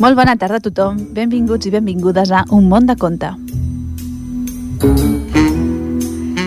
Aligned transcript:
Molt 0.00 0.16
bona 0.16 0.32
tarda 0.40 0.56
a 0.56 0.62
tothom, 0.64 0.96
benvinguts 1.12 1.68
i 1.68 1.70
benvingudes 1.74 2.30
a 2.32 2.46
Un 2.56 2.70
món 2.70 2.86
de 2.88 2.94
conte. 2.96 3.28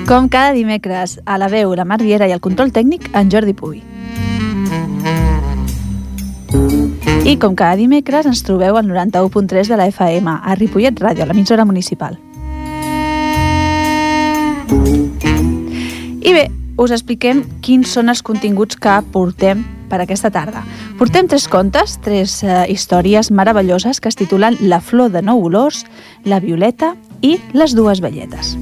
Com 0.10 0.26
cada 0.26 0.56
dimecres, 0.58 1.20
a 1.24 1.38
la 1.38 1.52
veu, 1.54 1.76
la 1.78 1.86
Mar 1.86 2.00
Viera 2.02 2.26
i 2.26 2.34
el 2.34 2.42
control 2.42 2.74
tècnic, 2.74 3.12
en 3.14 3.30
Jordi 3.30 3.54
Puy. 3.54 3.84
I 7.30 7.36
com 7.38 7.54
cada 7.54 7.78
dimecres 7.78 8.26
ens 8.26 8.42
trobeu 8.42 8.80
al 8.82 8.90
91.3 8.90 9.70
de 9.70 9.78
la 9.78 9.86
FM, 9.94 10.34
a 10.34 10.58
Ripollet 10.58 10.98
Ràdio, 10.98 11.30
l'emissora 11.30 11.62
municipal. 11.64 12.18
I 16.26 16.34
bé, 16.34 16.48
us 16.82 16.90
expliquem 16.90 17.46
quins 17.62 17.94
són 17.94 18.10
els 18.10 18.26
continguts 18.26 18.82
que 18.82 18.98
portem 19.14 19.62
per 19.94 20.02
aquesta 20.02 20.32
tarda. 20.34 20.64
Portem 20.98 21.30
tres 21.30 21.46
contes, 21.46 22.00
tres 22.02 22.40
eh, 22.42 22.64
històries 22.74 23.30
meravelloses 23.30 24.02
que 24.02 24.10
es 24.10 24.18
titulen 24.18 24.58
La 24.66 24.82
flor 24.82 25.14
de 25.14 25.22
nou 25.22 25.46
olors, 25.46 25.86
La 26.26 26.42
violeta 26.42 26.96
i 27.22 27.38
Les 27.54 27.78
dues 27.78 28.02
velletes. 28.02 28.58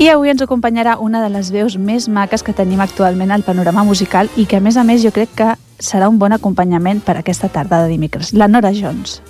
I 0.00 0.08
avui 0.10 0.32
ens 0.32 0.42
acompanyarà 0.42 0.96
una 1.00 1.20
de 1.22 1.28
les 1.32 1.52
veus 1.54 1.76
més 1.78 2.08
maques 2.08 2.42
que 2.42 2.52
tenim 2.56 2.80
actualment 2.82 3.30
al 3.30 3.44
panorama 3.46 3.84
musical 3.84 4.28
i 4.36 4.44
que, 4.44 4.58
a 4.58 4.64
més 4.64 4.76
a 4.76 4.84
més, 4.84 5.04
jo 5.04 5.12
crec 5.14 5.36
que 5.38 5.52
serà 5.78 6.08
un 6.10 6.18
bon 6.18 6.34
acompanyament 6.34 7.00
per 7.04 7.18
aquesta 7.20 7.48
tarda 7.48 7.84
de 7.84 7.92
dimecres, 7.92 8.32
la 8.34 8.48
Nora 8.48 8.72
Jones. 8.74 9.20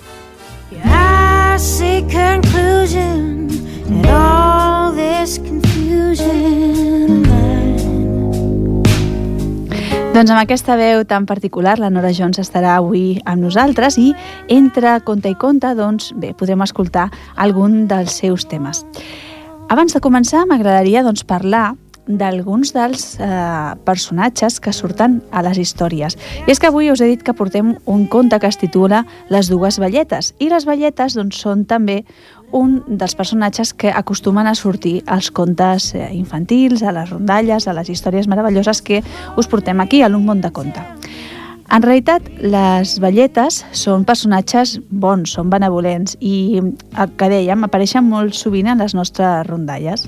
I 0.83 1.57
see 1.59 2.01
conclusion 2.11 3.47
in 3.87 4.05
all 4.09 4.91
this 4.91 5.37
confusion 5.37 6.94
doncs 10.15 10.31
amb 10.31 10.39
aquesta 10.39 10.77
veu 10.79 11.01
tan 11.03 11.25
particular, 11.27 11.73
la 11.75 11.89
Nora 11.91 12.13
Jones 12.15 12.39
estarà 12.39 12.77
avui 12.77 13.17
amb 13.27 13.43
nosaltres 13.43 13.97
i 13.99 14.13
entre 14.47 14.93
conte 15.03 15.27
i 15.27 15.35
conte, 15.35 15.73
doncs 15.75 16.13
bé, 16.15 16.29
podrem 16.39 16.63
escoltar 16.63 17.09
algun 17.35 17.81
dels 17.91 18.15
seus 18.21 18.45
temes. 18.47 18.85
Abans 19.67 19.91
de 19.91 19.99
començar, 19.99 20.45
m'agradaria 20.47 21.03
doncs, 21.03 21.25
parlar 21.27 21.73
d'alguns 22.07 22.71
dels 22.71 23.17
eh, 23.17 23.27
personatges 23.83 24.61
que 24.61 24.71
surten 24.71 25.17
a 25.35 25.41
les 25.43 25.59
històries. 25.59 26.15
I 26.45 26.53
és 26.53 26.61
que 26.61 26.69
avui 26.69 26.91
us 26.93 27.01
he 27.01 27.09
dit 27.09 27.23
que 27.25 27.33
portem 27.35 27.73
un 27.89 28.05
conte 28.07 28.39
que 28.39 28.47
es 28.47 28.59
titula 28.61 29.03
Les 29.33 29.49
dues 29.49 29.79
velletes. 29.81 30.31
I 30.39 30.51
les 30.53 30.67
velletes 30.69 31.17
doncs, 31.17 31.41
són 31.41 31.65
també 31.65 32.03
un 32.51 32.81
dels 32.87 33.15
personatges 33.15 33.73
que 33.73 33.91
acostumen 33.91 34.47
a 34.47 34.55
sortir 34.55 35.03
als 35.07 35.31
contes 35.31 35.93
eh, 35.95 36.09
infantils, 36.13 36.83
a 36.83 36.93
les 36.95 37.09
rondalles, 37.09 37.67
a 37.67 37.73
les 37.73 37.89
històries 37.89 38.27
meravelloses 38.27 38.81
que 38.81 39.01
us 39.37 39.47
portem 39.47 39.81
aquí 39.81 40.01
a 40.01 40.09
l'Un 40.09 40.25
món 40.25 40.41
de 40.41 40.51
conte. 40.51 40.83
En 41.65 41.81
realitat, 41.81 42.27
les 42.39 42.99
velletes 43.01 43.63
són 43.73 44.05
personatges 44.05 44.77
bons, 44.89 45.33
són 45.33 45.49
benevolents 45.49 46.13
i, 46.21 46.61
el 46.61 47.15
que 47.17 47.29
dèiem, 47.31 47.65
apareixen 47.65 48.05
molt 48.05 48.37
sovint 48.37 48.69
en 48.69 48.83
les 48.85 48.93
nostres 48.93 49.47
rondalles 49.49 50.05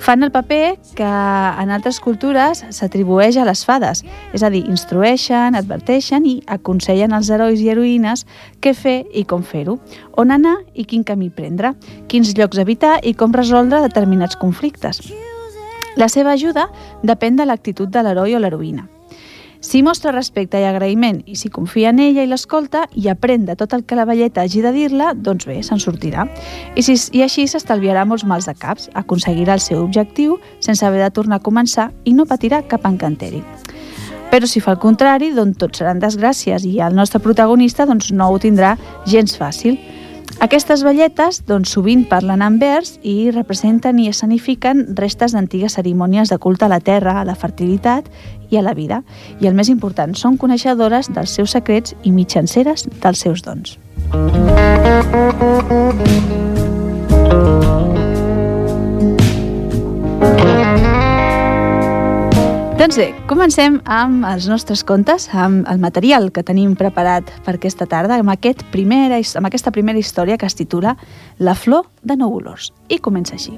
fan 0.00 0.24
el 0.24 0.32
paper 0.32 0.78
que 0.96 1.04
en 1.04 1.70
altres 1.70 2.00
cultures 2.00 2.64
s'atribueix 2.72 3.36
a 3.36 3.44
les 3.46 3.62
fades, 3.68 4.02
és 4.34 4.42
a 4.42 4.50
dir, 4.50 4.64
instrueixen, 4.66 5.54
adverteixen 5.54 6.26
i 6.26 6.38
aconsellen 6.48 7.12
als 7.12 7.30
herois 7.30 7.60
i 7.60 7.68
heroïnes 7.70 8.24
què 8.64 8.74
fer 8.74 9.04
i 9.12 9.26
com 9.28 9.44
fer-ho, 9.44 9.78
on 10.16 10.32
anar 10.34 10.56
i 10.74 10.86
quin 10.88 11.04
camí 11.04 11.30
prendre, 11.30 11.74
quins 12.08 12.32
llocs 12.36 12.58
evitar 12.58 12.98
i 13.04 13.14
com 13.14 13.36
resoldre 13.36 13.84
determinats 13.84 14.40
conflictes. 14.40 15.04
La 16.00 16.08
seva 16.08 16.32
ajuda 16.32 16.70
depèn 17.04 17.36
de 17.36 17.44
l'actitud 17.44 17.90
de 17.92 18.02
l'heroi 18.02 18.34
o 18.34 18.40
l'heroïna. 18.40 18.88
Si 19.60 19.82
mostra 19.84 20.12
respecte 20.14 20.56
i 20.56 20.64
agraïment 20.64 21.18
i 21.28 21.34
si 21.36 21.50
confia 21.52 21.90
en 21.92 21.98
ella 22.00 22.22
i 22.24 22.28
l'escolta 22.30 22.86
i 22.96 23.10
aprèn 23.12 23.44
de 23.44 23.58
tot 23.60 23.74
el 23.76 23.84
que 23.84 23.98
la 23.98 24.06
velleta 24.08 24.40
hagi 24.40 24.62
de 24.64 24.72
dir-la, 24.72 25.12
doncs 25.12 25.44
bé, 25.44 25.58
se'n 25.60 25.82
sortirà. 25.82 26.24
I, 26.74 26.80
si, 26.80 26.96
I 27.12 27.26
així 27.26 27.44
s'estalviarà 27.44 28.06
molts 28.08 28.24
mals 28.24 28.48
de 28.48 28.56
caps, 28.56 28.88
aconseguirà 28.96 29.58
el 29.58 29.60
seu 29.60 29.82
objectiu 29.84 30.38
sense 30.64 30.86
haver 30.86 31.04
de 31.04 31.12
tornar 31.12 31.42
a 31.42 31.44
començar 31.44 31.90
i 32.08 32.16
no 32.16 32.24
patirà 32.24 32.62
cap 32.64 32.88
encanteri. 32.88 33.44
Però 34.30 34.48
si 34.48 34.64
fa 34.64 34.78
el 34.78 34.80
contrari, 34.80 35.34
doncs 35.36 35.60
tot 35.60 35.76
seran 35.76 36.00
desgràcies 36.00 36.64
i 36.64 36.78
el 36.80 36.96
nostre 36.96 37.20
protagonista 37.20 37.84
doncs, 37.84 38.14
no 38.16 38.30
ho 38.30 38.40
tindrà 38.40 38.78
gens 39.04 39.36
fàcil. 39.36 39.76
Aquestes 40.40 40.80
velletes 40.86 41.42
doncs, 41.44 41.74
sovint 41.74 42.06
parlen 42.08 42.40
en 42.40 42.56
vers 42.62 42.94
i 43.04 43.28
representen 43.34 43.98
i 44.00 44.08
escenifiquen 44.08 44.86
restes 44.96 45.34
d'antigues 45.36 45.74
cerimònies 45.76 46.30
de 46.32 46.38
culte 46.40 46.64
a 46.64 46.72
la 46.72 46.80
terra, 46.80 47.18
a 47.20 47.26
la 47.28 47.34
fertilitat 47.36 48.08
i 48.50 48.58
a 48.58 48.62
la 48.62 48.74
vida. 48.74 49.02
I 49.40 49.48
el 49.50 49.54
més 49.54 49.70
important, 49.72 50.14
són 50.14 50.38
coneixedores 50.38 51.10
dels 51.14 51.36
seus 51.38 51.56
secrets 51.56 51.94
i 52.02 52.12
mitjanceres 52.14 52.88
dels 53.00 53.24
seus 53.26 53.44
dons. 53.46 53.78
Doncs 62.80 62.96
bé, 62.96 63.10
comencem 63.28 63.74
amb 63.84 64.24
els 64.24 64.46
nostres 64.48 64.80
contes, 64.88 65.26
amb 65.36 65.68
el 65.68 65.82
material 65.82 66.30
que 66.32 66.40
tenim 66.42 66.72
preparat 66.80 67.28
per 67.44 67.58
aquesta 67.58 67.84
tarda, 67.84 68.16
amb, 68.16 68.32
aquest 68.32 68.64
primera, 68.72 69.20
amb 69.36 69.50
aquesta 69.50 69.70
primera 69.70 70.00
història 70.00 70.40
que 70.40 70.48
es 70.48 70.56
titula 70.56 70.96
La 71.38 71.54
flor 71.54 71.90
de 72.00 72.16
nou 72.16 72.40
olors. 72.40 72.72
I 72.88 72.98
comença 73.04 73.36
així. 73.36 73.52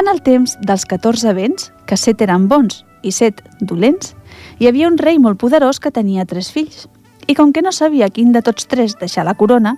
En 0.00 0.08
el 0.08 0.22
temps 0.24 0.54
dels 0.64 0.86
14 0.88 1.34
vents, 1.36 1.66
que 1.84 1.96
set 2.00 2.22
eren 2.24 2.46
bons 2.48 2.78
i 3.04 3.10
set 3.12 3.42
dolents, 3.60 4.14
hi 4.56 4.68
havia 4.70 4.88
un 4.88 4.94
rei 4.96 5.18
molt 5.20 5.36
poderós 5.42 5.76
que 5.76 5.90
tenia 5.92 6.24
tres 6.24 6.48
fills. 6.54 6.86
I 7.28 7.34
com 7.36 7.50
que 7.52 7.60
no 7.60 7.68
sabia 7.68 8.08
quin 8.08 8.30
de 8.32 8.40
tots 8.40 8.64
tres 8.64 8.94
deixar 8.96 9.26
la 9.28 9.34
corona, 9.36 9.74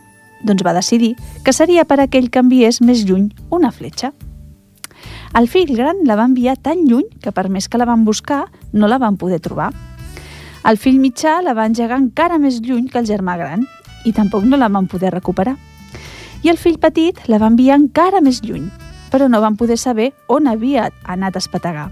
doncs 0.46 0.62
va 0.62 0.76
decidir 0.76 1.16
que 1.42 1.54
seria 1.56 1.82
per 1.90 1.98
aquell 2.04 2.28
que 2.30 2.38
enviés 2.38 2.78
més 2.80 3.02
lluny 3.08 3.32
una 3.50 3.72
fletxa. 3.74 4.12
El 5.34 5.48
fill 5.50 5.72
gran 5.74 6.04
la 6.06 6.14
va 6.20 6.28
enviar 6.30 6.54
tan 6.54 6.84
lluny 6.86 7.08
que 7.18 7.32
per 7.34 7.48
més 7.50 7.66
que 7.66 7.80
la 7.82 7.88
van 7.90 8.04
buscar, 8.06 8.44
no 8.72 8.86
la 8.86 9.00
van 9.02 9.18
poder 9.18 9.40
trobar. 9.42 9.72
El 10.62 10.78
fill 10.78 11.02
mitjà 11.02 11.40
la 11.42 11.56
va 11.58 11.66
engegar 11.66 11.98
encara 11.98 12.38
més 12.38 12.60
lluny 12.62 12.86
que 12.92 13.02
el 13.02 13.10
germà 13.10 13.34
gran 13.40 13.66
i 14.06 14.14
tampoc 14.14 14.46
no 14.46 14.60
la 14.60 14.70
van 14.70 14.86
poder 14.86 15.10
recuperar. 15.10 15.56
I 16.46 16.54
el 16.54 16.62
fill 16.62 16.78
petit 16.78 17.18
la 17.26 17.42
va 17.42 17.50
enviar 17.50 17.80
encara 17.80 18.22
més 18.22 18.38
lluny, 18.46 18.70
però 19.12 19.28
no 19.28 19.42
van 19.44 19.58
poder 19.60 19.76
saber 19.78 20.14
on 20.26 20.48
havia 20.48 20.88
anat 21.04 21.36
a 21.36 21.42
espetegar. 21.44 21.90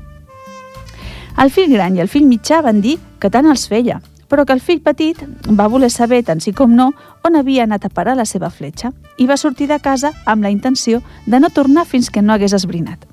El 1.38 1.52
fill 1.52 1.70
gran 1.70 1.94
i 1.96 2.02
el 2.02 2.08
fill 2.08 2.26
mitjà 2.26 2.62
van 2.64 2.80
dir 2.80 2.96
que 3.20 3.30
tant 3.30 3.46
els 3.46 3.68
feia, 3.68 4.00
però 4.30 4.46
que 4.46 4.54
el 4.56 4.62
fill 4.64 4.80
petit 4.80 5.20
va 5.58 5.68
voler 5.68 5.90
saber, 5.90 6.22
tant 6.24 6.40
sí 6.40 6.54
com 6.56 6.74
no, 6.74 6.90
on 7.26 7.36
havia 7.36 7.64
anat 7.66 7.84
a 7.86 7.92
parar 7.92 8.16
la 8.16 8.26
seva 8.26 8.50
fletxa 8.50 8.92
i 9.18 9.26
va 9.26 9.36
sortir 9.36 9.68
de 9.68 9.78
casa 9.82 10.12
amb 10.24 10.42
la 10.42 10.50
intenció 10.50 11.02
de 11.26 11.40
no 11.40 11.50
tornar 11.50 11.86
fins 11.86 12.10
que 12.10 12.22
no 12.22 12.32
hagués 12.32 12.54
esbrinat. 12.56 13.04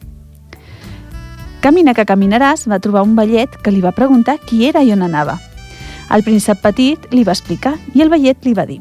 Camina 1.61 1.93
que 1.97 2.05
caminaràs 2.05 2.67
va 2.69 2.79
trobar 2.79 3.03
un 3.03 3.15
vellet 3.17 3.57
que 3.63 3.73
li 3.73 3.81
va 3.81 3.91
preguntar 3.91 4.37
qui 4.45 4.67
era 4.67 4.83
i 4.85 4.93
on 4.93 5.01
anava. 5.03 5.39
El 6.13 6.23
príncep 6.23 6.61
petit 6.63 7.09
li 7.11 7.25
va 7.27 7.33
explicar 7.35 7.75
i 7.93 8.05
el 8.05 8.13
vellet 8.13 8.45
li 8.45 8.53
va 8.55 8.63
dir 8.69 8.79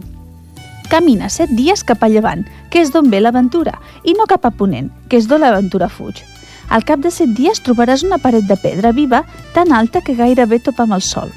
Camina 0.87 1.27
set 1.33 1.51
dies 1.51 1.83
cap 1.83 2.05
a 2.05 2.09
llevant, 2.09 2.45
que 2.71 2.81
és 2.83 2.93
d'on 2.93 3.11
ve 3.11 3.21
l'aventura, 3.21 3.79
i 4.05 4.15
no 4.19 4.27
cap 4.27 4.47
a 4.47 4.51
ponent, 4.51 4.91
que 5.09 5.19
és 5.21 5.29
d'on 5.29 5.41
l'aventura 5.41 5.89
fuig. 5.89 6.23
Al 6.69 6.85
cap 6.85 7.01
de 7.01 7.13
set 7.15 7.31
dies 7.37 7.63
trobaràs 7.63 8.03
una 8.07 8.19
paret 8.19 8.47
de 8.49 8.57
pedra 8.59 8.93
viva 8.93 9.23
tan 9.55 9.73
alta 9.73 10.03
que 10.03 10.17
gairebé 10.19 10.59
topa 10.59 10.85
amb 10.87 10.97
el 10.99 11.03
sol. 11.03 11.31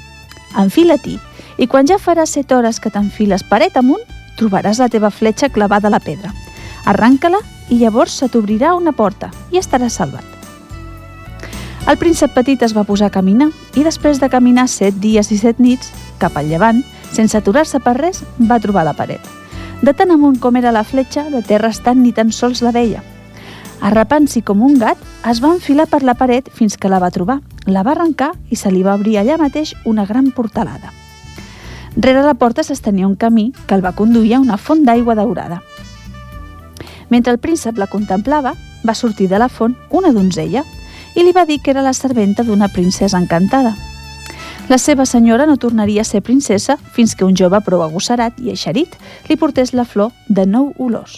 Enfila-t'hi, 0.58 1.18
i 1.58 1.68
quan 1.70 1.86
ja 1.86 2.00
faràs 2.00 2.34
set 2.34 2.52
hores 2.52 2.80
que 2.80 2.90
t'enfiles 2.90 3.44
paret 3.46 3.76
amunt, 3.76 4.02
trobaràs 4.38 4.80
la 4.80 4.88
teva 4.88 5.10
fletxa 5.10 5.50
clavada 5.52 5.88
a 5.88 5.94
la 5.94 6.02
pedra. 6.02 6.32
Arranca-la 6.88 7.38
i 7.68 7.78
llavors 7.78 8.16
se 8.18 8.28
t'obrirà 8.28 8.74
una 8.74 8.92
porta 8.92 9.30
i 9.52 9.60
estaràs 9.60 10.00
salvat. 10.00 10.24
El 11.88 11.98
príncep 11.98 12.34
petit 12.34 12.62
es 12.62 12.74
va 12.76 12.84
posar 12.84 13.08
a 13.08 13.14
caminar 13.14 13.50
i 13.74 13.84
després 13.86 14.20
de 14.20 14.28
caminar 14.32 14.68
set 14.68 14.98
dies 15.00 15.30
i 15.32 15.38
set 15.40 15.60
nits, 15.60 15.92
cap 16.18 16.36
al 16.36 16.50
llevant, 16.50 16.82
sense 17.10 17.38
aturar-se 17.38 17.80
per 17.80 17.96
res, 17.98 18.24
va 18.38 18.60
trobar 18.60 18.84
la 18.86 18.96
paret. 18.96 19.39
De 19.82 19.94
tan 19.96 20.10
amunt 20.12 20.36
com 20.40 20.56
era 20.60 20.72
la 20.72 20.84
fletxa, 20.84 21.24
de 21.32 21.40
terra 21.40 21.70
estant 21.72 22.02
ni 22.02 22.12
tan 22.12 22.32
sols 22.36 22.60
la 22.60 22.72
veia. 22.72 23.00
Arrapant-s'hi 23.80 24.42
com 24.44 24.60
un 24.60 24.76
gat, 24.78 24.98
es 25.30 25.40
va 25.40 25.54
enfilar 25.54 25.86
per 25.88 26.02
la 26.04 26.14
paret 26.14 26.50
fins 26.52 26.76
que 26.76 26.90
la 26.92 26.98
va 27.00 27.08
trobar, 27.10 27.38
la 27.64 27.82
va 27.82 27.94
arrencar 27.94 28.34
i 28.52 28.56
se 28.60 28.68
li 28.70 28.82
va 28.84 28.94
obrir 28.98 29.16
allà 29.16 29.38
mateix 29.40 29.72
una 29.88 30.04
gran 30.04 30.32
portalada. 30.36 30.92
Rere 31.96 32.20
la 32.22 32.34
porta 32.34 32.62
s'estenia 32.62 33.08
un 33.08 33.16
camí 33.16 33.52
que 33.66 33.74
el 33.74 33.84
va 33.84 33.96
conduir 33.96 34.34
a 34.36 34.40
una 34.40 34.58
font 34.60 34.84
d'aigua 34.84 35.16
daurada. 35.16 35.62
Mentre 37.08 37.32
el 37.32 37.40
príncep 37.40 37.78
la 37.78 37.88
contemplava, 37.88 38.52
va 38.86 38.94
sortir 38.94 39.28
de 39.28 39.40
la 39.40 39.48
font 39.48 39.74
una 39.90 40.12
donzella, 40.12 40.62
i 41.16 41.24
li 41.24 41.32
va 41.32 41.46
dir 41.46 41.58
que 41.60 41.72
era 41.72 41.82
la 41.82 41.96
serventa 41.96 42.44
d'una 42.44 42.68
princesa 42.68 43.18
encantada. 43.18 43.74
La 44.70 44.78
seva 44.78 45.02
senyora 45.02 45.48
no 45.50 45.56
tornaria 45.58 46.04
a 46.04 46.06
ser 46.06 46.20
princesa 46.22 46.76
fins 46.94 47.16
que 47.18 47.26
un 47.26 47.34
jove 47.34 47.58
prou 47.66 47.80
agosserat 47.82 48.36
i 48.38 48.52
eixerit 48.52 48.92
li 49.26 49.34
portés 49.34 49.72
la 49.74 49.82
flor 49.82 50.12
de 50.28 50.44
nou 50.46 50.68
olors. 50.78 51.16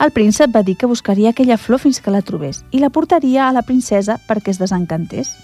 El 0.00 0.14
príncep 0.16 0.48
va 0.54 0.62
dir 0.64 0.78
que 0.80 0.88
buscaria 0.88 1.34
aquella 1.34 1.58
flor 1.60 1.82
fins 1.82 2.00
que 2.00 2.14
la 2.14 2.22
trobés 2.24 2.62
i 2.72 2.80
la 2.80 2.88
portaria 2.88 3.44
a 3.44 3.52
la 3.52 3.60
princesa 3.60 4.16
perquè 4.24 4.54
es 4.54 4.62
desencantés. 4.62 5.34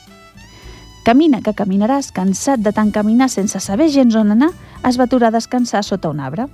Camina, 1.04 1.42
que 1.44 1.52
caminaràs, 1.52 2.08
cansat 2.16 2.64
de 2.64 2.72
tant 2.72 2.88
caminar 2.96 3.28
sense 3.28 3.60
saber 3.60 3.90
gens 3.92 4.16
on 4.16 4.32
anar, 4.32 4.54
es 4.88 4.96
va 4.96 5.04
aturar 5.04 5.28
a 5.28 5.36
descansar 5.36 5.84
sota 5.84 6.08
un 6.08 6.24
arbre. 6.24 6.48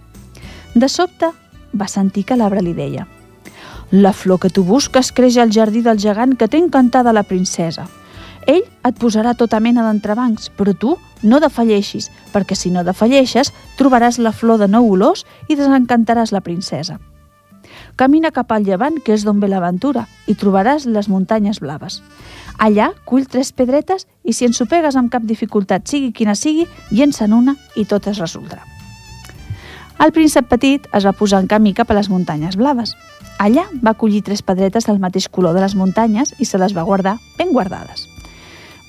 De 0.74 0.90
sobte, 0.90 1.30
va 1.70 1.86
sentir 1.86 2.26
que 2.26 2.36
l'arbre 2.36 2.66
li 2.66 2.74
deia 2.74 3.06
«La 3.92 4.12
flor 4.12 4.40
que 4.40 4.50
tu 4.50 4.64
busques 4.64 5.12
creix 5.12 5.36
al 5.38 5.54
jardí 5.54 5.86
del 5.86 6.02
gegant 6.02 6.34
que 6.34 6.48
té 6.48 6.58
encantada 6.58 7.12
la 7.12 7.22
princesa. 7.22 7.86
Ell 8.46 8.64
et 8.82 8.98
posarà 8.98 9.36
tota 9.38 9.60
mena 9.60 9.84
d'entrebancs, 9.86 10.50
però 10.56 10.74
tu 10.74 10.96
no 11.22 11.38
defalleixis, 11.40 12.10
perquè 12.32 12.56
si 12.58 12.72
no 12.74 12.82
defalleixes, 12.82 13.52
trobaràs 13.78 14.18
la 14.18 14.32
flor 14.34 14.58
de 14.58 14.68
nou 14.68 14.90
olors 14.90 15.24
i 15.48 15.54
desencantaràs 15.54 16.32
la 16.34 16.42
princesa. 16.42 16.98
Camina 17.96 18.32
cap 18.32 18.50
al 18.52 18.64
llevant, 18.64 18.98
que 19.04 19.14
és 19.14 19.24
d'on 19.24 19.40
ve 19.40 19.48
l'aventura, 19.48 20.06
i 20.26 20.34
trobaràs 20.34 20.88
les 20.88 21.08
muntanyes 21.12 21.60
blaves. 21.60 22.00
Allà 22.58 22.90
cull 23.04 23.28
tres 23.28 23.52
pedretes 23.52 24.06
i 24.24 24.32
si 24.32 24.48
ensopegues 24.48 24.96
amb 24.96 25.12
cap 25.12 25.24
dificultat, 25.28 25.86
sigui 25.88 26.12
quina 26.12 26.34
sigui, 26.34 26.66
llença'n 26.90 27.32
una 27.32 27.56
i 27.76 27.84
tot 27.84 28.08
es 28.10 28.18
resoldrà. 28.18 28.64
El 30.02 30.10
príncep 30.10 30.48
petit 30.50 30.88
es 30.96 31.04
va 31.06 31.14
posar 31.14 31.42
en 31.42 31.50
camí 31.50 31.74
cap 31.78 31.90
a 31.92 31.94
les 31.94 32.08
muntanyes 32.10 32.56
blaves. 32.58 32.96
Allà 33.38 33.68
va 33.84 33.94
collir 33.94 34.24
tres 34.26 34.42
pedretes 34.42 34.88
del 34.88 34.98
mateix 34.98 35.28
color 35.28 35.54
de 35.54 35.62
les 35.62 35.76
muntanyes 35.78 36.34
i 36.38 36.48
se 36.48 36.58
les 36.58 36.74
va 36.74 36.86
guardar 36.88 37.18
ben 37.38 37.52
guardades. 37.54 38.11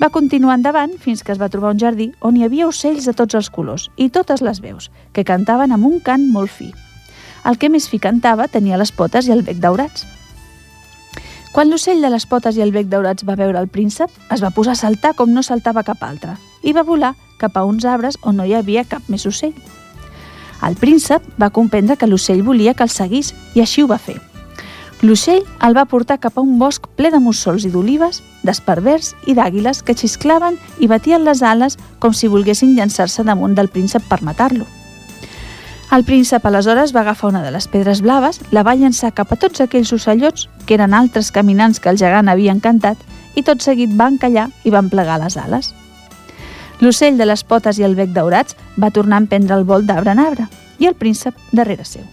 Va 0.02 0.10
continuar 0.10 0.58
endavant 0.58 0.96
fins 1.00 1.22
que 1.24 1.32
es 1.32 1.40
va 1.40 1.50
trobar 1.54 1.74
un 1.74 1.80
jardí 1.80 2.10
on 2.22 2.38
hi 2.38 2.44
havia 2.46 2.68
ocells 2.68 3.06
de 3.06 3.14
tots 3.14 3.38
els 3.38 3.50
colors 3.54 3.90
i 3.98 4.10
totes 4.10 4.42
les 4.42 4.60
veus, 4.64 4.90
que 5.14 5.24
cantaven 5.24 5.72
amb 5.72 5.86
un 5.86 6.00
cant 6.00 6.26
molt 6.34 6.52
fi. 6.52 6.72
El 7.46 7.60
que 7.60 7.70
més 7.70 7.88
fi 7.92 8.00
cantava 8.00 8.48
tenia 8.48 8.80
les 8.80 8.92
potes 8.92 9.28
i 9.28 9.36
el 9.36 9.44
bec 9.46 9.62
daurats. 9.62 10.08
Quan 11.54 11.70
l'ocell 11.70 12.02
de 12.02 12.10
les 12.10 12.26
potes 12.26 12.58
i 12.58 12.64
el 12.66 12.74
bec 12.74 12.90
daurats 12.90 13.28
va 13.28 13.38
veure 13.38 13.60
el 13.60 13.70
príncep, 13.70 14.10
es 14.34 14.42
va 14.42 14.50
posar 14.50 14.74
a 14.74 14.82
saltar 14.82 15.14
com 15.14 15.30
no 15.30 15.46
saltava 15.46 15.86
cap 15.86 16.02
altre 16.02 16.34
i 16.64 16.74
va 16.74 16.88
volar 16.88 17.14
cap 17.38 17.58
a 17.58 17.66
uns 17.68 17.86
arbres 17.86 18.18
on 18.24 18.40
no 18.40 18.48
hi 18.48 18.56
havia 18.58 18.88
cap 18.90 19.06
més 19.08 19.28
ocell. 19.30 19.54
El 20.64 20.80
príncep 20.80 21.26
va 21.38 21.52
comprendre 21.52 21.98
que 22.00 22.08
l'ocell 22.08 22.42
volia 22.42 22.74
que 22.74 22.88
el 22.88 22.90
seguís 22.90 23.36
i 23.54 23.62
així 23.62 23.84
ho 23.84 23.92
va 23.92 24.00
fer. 24.02 24.18
L'ocell 25.04 25.42
el 25.68 25.74
va 25.76 25.84
portar 25.92 26.16
cap 26.24 26.38
a 26.38 26.42
un 26.42 26.56
bosc 26.62 26.86
ple 26.96 27.10
de 27.12 27.20
mussols 27.20 27.66
i 27.68 27.72
d'olives, 27.74 28.22
d'esparvers 28.48 29.10
i 29.28 29.34
d'àguiles 29.36 29.82
que 29.84 29.96
xisclaven 30.00 30.56
i 30.80 30.88
batien 30.88 31.26
les 31.28 31.42
ales 31.44 31.76
com 32.00 32.16
si 32.16 32.30
volguessin 32.32 32.72
llançar-se 32.78 33.26
damunt 33.28 33.58
del 33.58 33.68
príncep 33.68 34.06
per 34.08 34.22
matar-lo. 34.24 34.64
El 35.92 36.08
príncep 36.08 36.48
aleshores 36.48 36.96
va 36.96 37.04
agafar 37.04 37.34
una 37.34 37.44
de 37.44 37.52
les 37.52 37.68
pedres 37.68 38.00
blaves, 38.02 38.40
la 38.56 38.64
va 38.64 38.78
llançar 38.80 39.12
cap 39.12 39.36
a 39.36 39.40
tots 39.44 39.60
aquells 39.60 39.92
ocellots, 39.92 40.48
que 40.66 40.80
eren 40.80 40.96
altres 40.96 41.34
caminants 41.36 41.84
que 41.84 41.92
el 41.92 42.00
gegant 42.00 42.32
havia 42.32 42.56
encantat, 42.56 42.98
i 43.36 43.44
tot 43.44 43.62
seguit 43.62 43.92
van 44.00 44.18
callar 44.18 44.48
i 44.64 44.72
van 44.72 44.90
plegar 44.90 45.20
les 45.20 45.36
ales. 45.38 45.74
L'ocell 46.80 47.20
de 47.20 47.28
les 47.28 47.44
potes 47.44 47.78
i 47.78 47.84
el 47.84 48.00
bec 48.00 48.16
daurats 48.16 48.56
va 48.80 48.90
tornar 48.90 49.20
a 49.20 49.28
emprendre 49.28 49.60
el 49.60 49.68
vol 49.68 49.86
d'arbre 49.86 50.16
en 50.16 50.24
arbre, 50.24 50.48
i 50.80 50.88
el 50.88 50.96
príncep 50.96 51.36
darrere 51.52 51.84
seu 51.84 52.13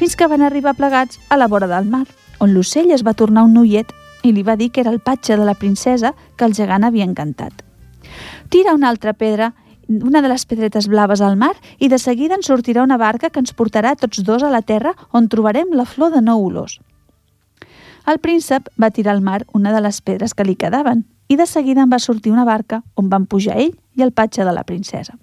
fins 0.00 0.16
que 0.16 0.26
van 0.32 0.40
arribar 0.40 0.72
plegats 0.78 1.18
a 1.28 1.36
la 1.36 1.46
vora 1.46 1.66
del 1.68 1.84
mar, 1.84 2.06
on 2.40 2.54
l'ocell 2.54 2.88
es 2.94 3.02
va 3.04 3.12
tornar 3.12 3.42
un 3.44 3.52
noiet 3.52 3.90
i 4.24 4.32
li 4.32 4.42
va 4.42 4.56
dir 4.56 4.70
que 4.72 4.80
era 4.80 4.92
el 4.94 5.02
patge 5.04 5.36
de 5.36 5.44
la 5.44 5.52
princesa 5.52 6.14
que 6.36 6.46
el 6.48 6.54
gegant 6.56 6.86
havia 6.88 7.04
encantat. 7.04 7.52
Tira 8.48 8.72
una 8.72 8.88
altra 8.88 9.12
pedra, 9.12 9.52
una 9.88 10.22
de 10.24 10.32
les 10.32 10.46
pedretes 10.48 10.88
blaves 10.88 11.20
al 11.20 11.36
mar 11.36 11.52
i 11.78 11.92
de 11.92 11.98
seguida 12.00 12.38
ens 12.38 12.48
sortirà 12.48 12.82
una 12.82 12.96
barca 12.96 13.28
que 13.28 13.44
ens 13.44 13.52
portarà 13.52 13.92
tots 13.92 14.24
dos 14.24 14.42
a 14.42 14.48
la 14.48 14.62
terra 14.62 14.94
on 15.12 15.28
trobarem 15.28 15.76
la 15.76 15.84
flor 15.84 16.14
de 16.16 16.24
nou 16.24 16.48
olors. 16.48 16.80
El 18.08 18.24
príncep 18.24 18.72
va 18.80 18.90
tirar 18.90 19.12
al 19.12 19.20
mar 19.20 19.44
una 19.52 19.74
de 19.76 19.84
les 19.84 20.00
pedres 20.00 20.32
que 20.32 20.48
li 20.48 20.56
quedaven 20.56 21.04
i 21.28 21.36
de 21.36 21.44
seguida 21.44 21.84
en 21.84 21.92
va 21.92 22.00
sortir 22.00 22.32
una 22.32 22.48
barca 22.48 22.80
on 22.96 23.12
van 23.12 23.28
pujar 23.28 23.60
ell 23.60 23.76
i 23.96 24.00
el 24.00 24.16
patge 24.16 24.48
de 24.48 24.56
la 24.56 24.64
princesa. 24.64 25.20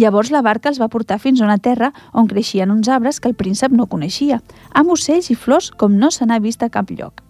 Llavors 0.00 0.30
la 0.32 0.40
barca 0.40 0.70
els 0.70 0.78
va 0.80 0.88
portar 0.88 1.18
fins 1.20 1.40
a 1.40 1.44
una 1.44 1.58
terra 1.58 1.90
on 2.16 2.28
creixien 2.28 2.70
uns 2.72 2.88
arbres 2.88 3.18
que 3.20 3.28
el 3.28 3.34
príncep 3.36 3.72
no 3.76 3.88
coneixia, 3.90 4.38
amb 4.72 4.94
ocells 4.94 5.28
i 5.28 5.36
flors 5.36 5.68
com 5.76 5.98
no 6.00 6.08
se 6.10 6.24
n'ha 6.24 6.38
vist 6.40 6.62
a 6.64 6.70
cap 6.72 6.88
lloc. 6.90 7.20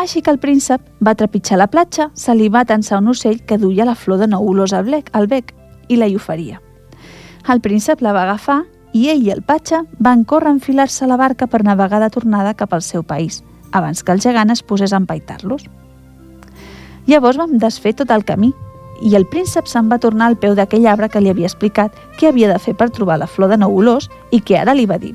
Així 0.00 0.22
que 0.24 0.32
el 0.32 0.40
príncep 0.40 0.80
va 1.04 1.14
trepitjar 1.14 1.58
la 1.60 1.68
platja, 1.68 2.08
se 2.14 2.34
li 2.34 2.48
va 2.48 2.64
tensar 2.64 3.02
un 3.02 3.12
ocell 3.12 3.44
que 3.44 3.58
duia 3.58 3.84
la 3.84 3.94
flor 3.94 4.22
de 4.22 4.30
nou 4.30 4.48
olors 4.54 4.72
al 4.72 4.88
bec, 4.88 5.12
al 5.12 5.28
bec 5.28 5.52
i 5.88 6.00
la 6.00 6.08
hi 6.08 6.16
oferia. 6.16 6.62
El 7.52 7.60
príncep 7.60 8.00
la 8.00 8.16
va 8.16 8.24
agafar 8.24 8.62
i 8.96 9.10
ell 9.12 9.22
i 9.26 9.30
el 9.34 9.44
patge 9.44 9.84
van 10.00 10.24
córrer 10.24 10.48
a 10.48 10.56
enfilar-se 10.56 11.04
a 11.04 11.12
la 11.12 11.20
barca 11.20 11.46
per 11.46 11.62
navegar 11.62 12.00
de 12.00 12.08
tornada 12.10 12.56
cap 12.56 12.72
al 12.72 12.82
seu 12.82 13.04
país, 13.04 13.42
abans 13.70 14.02
que 14.02 14.16
el 14.16 14.24
gegant 14.24 14.50
es 14.50 14.62
posés 14.62 14.94
a 14.94 15.02
empaitar-los. 15.02 15.68
Llavors 17.06 17.36
vam 17.36 17.58
desfer 17.60 17.92
tot 17.92 18.10
el 18.10 18.24
camí 18.24 18.54
i 19.04 19.14
el 19.18 19.28
príncep 19.28 19.68
se'n 19.68 19.92
va 19.92 20.00
tornar 20.00 20.30
al 20.32 20.38
peu 20.40 20.56
d'aquell 20.56 20.88
arbre 20.88 21.10
que 21.12 21.20
li 21.20 21.30
havia 21.30 21.50
explicat 21.50 21.92
què 22.18 22.32
havia 22.32 22.48
de 22.50 22.58
fer 22.58 22.74
per 22.74 22.88
trobar 22.90 23.20
la 23.20 23.28
flor 23.28 23.52
de 23.52 23.60
nou 23.60 23.76
olors 23.84 24.08
i 24.32 24.40
que 24.40 24.56
ara 24.58 24.74
li 24.74 24.88
va 24.88 24.98
dir 24.98 25.12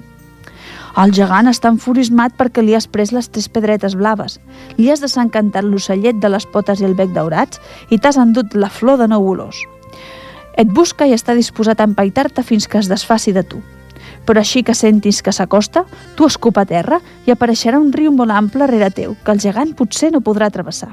el 1.00 1.14
gegant 1.16 1.48
està 1.48 1.70
enfurismat 1.72 2.34
perquè 2.36 2.64
li 2.66 2.74
has 2.76 2.88
pres 2.92 3.14
les 3.16 3.30
tres 3.30 3.48
pedretes 3.48 3.96
blaves. 3.96 4.40
Li 4.78 4.90
has 4.92 5.04
desencantat 5.04 5.64
l'ocellet 5.64 6.20
de 6.20 6.32
les 6.34 6.46
potes 6.50 6.82
i 6.82 6.88
el 6.88 6.96
bec 6.98 7.14
daurats 7.16 7.62
i 7.90 8.00
t'has 8.00 8.18
endut 8.18 8.56
la 8.56 8.72
flor 8.74 9.00
de 9.00 9.08
nou 9.08 9.28
olors. 9.32 9.62
Et 10.60 10.68
busca 10.68 11.08
i 11.08 11.16
està 11.16 11.36
disposat 11.38 11.80
a 11.80 11.88
empaitar-te 11.88 12.44
fins 12.44 12.68
que 12.68 12.82
es 12.82 12.90
desfaci 12.92 13.32
de 13.32 13.46
tu. 13.48 13.62
Però 14.26 14.42
així 14.42 14.64
que 14.64 14.76
sentis 14.76 15.22
que 15.24 15.32
s'acosta, 15.32 15.86
tu 16.16 16.28
escupa 16.28 16.66
a 16.66 16.70
terra 16.70 17.00
i 17.26 17.32
apareixerà 17.32 17.80
un 17.80 17.94
riu 17.94 18.12
molt 18.12 18.36
ample 18.36 18.68
rere 18.68 18.92
teu, 18.92 19.16
que 19.24 19.32
el 19.32 19.40
gegant 19.40 19.78
potser 19.78 20.12
no 20.12 20.26
podrà 20.26 20.52
travessar. 20.52 20.92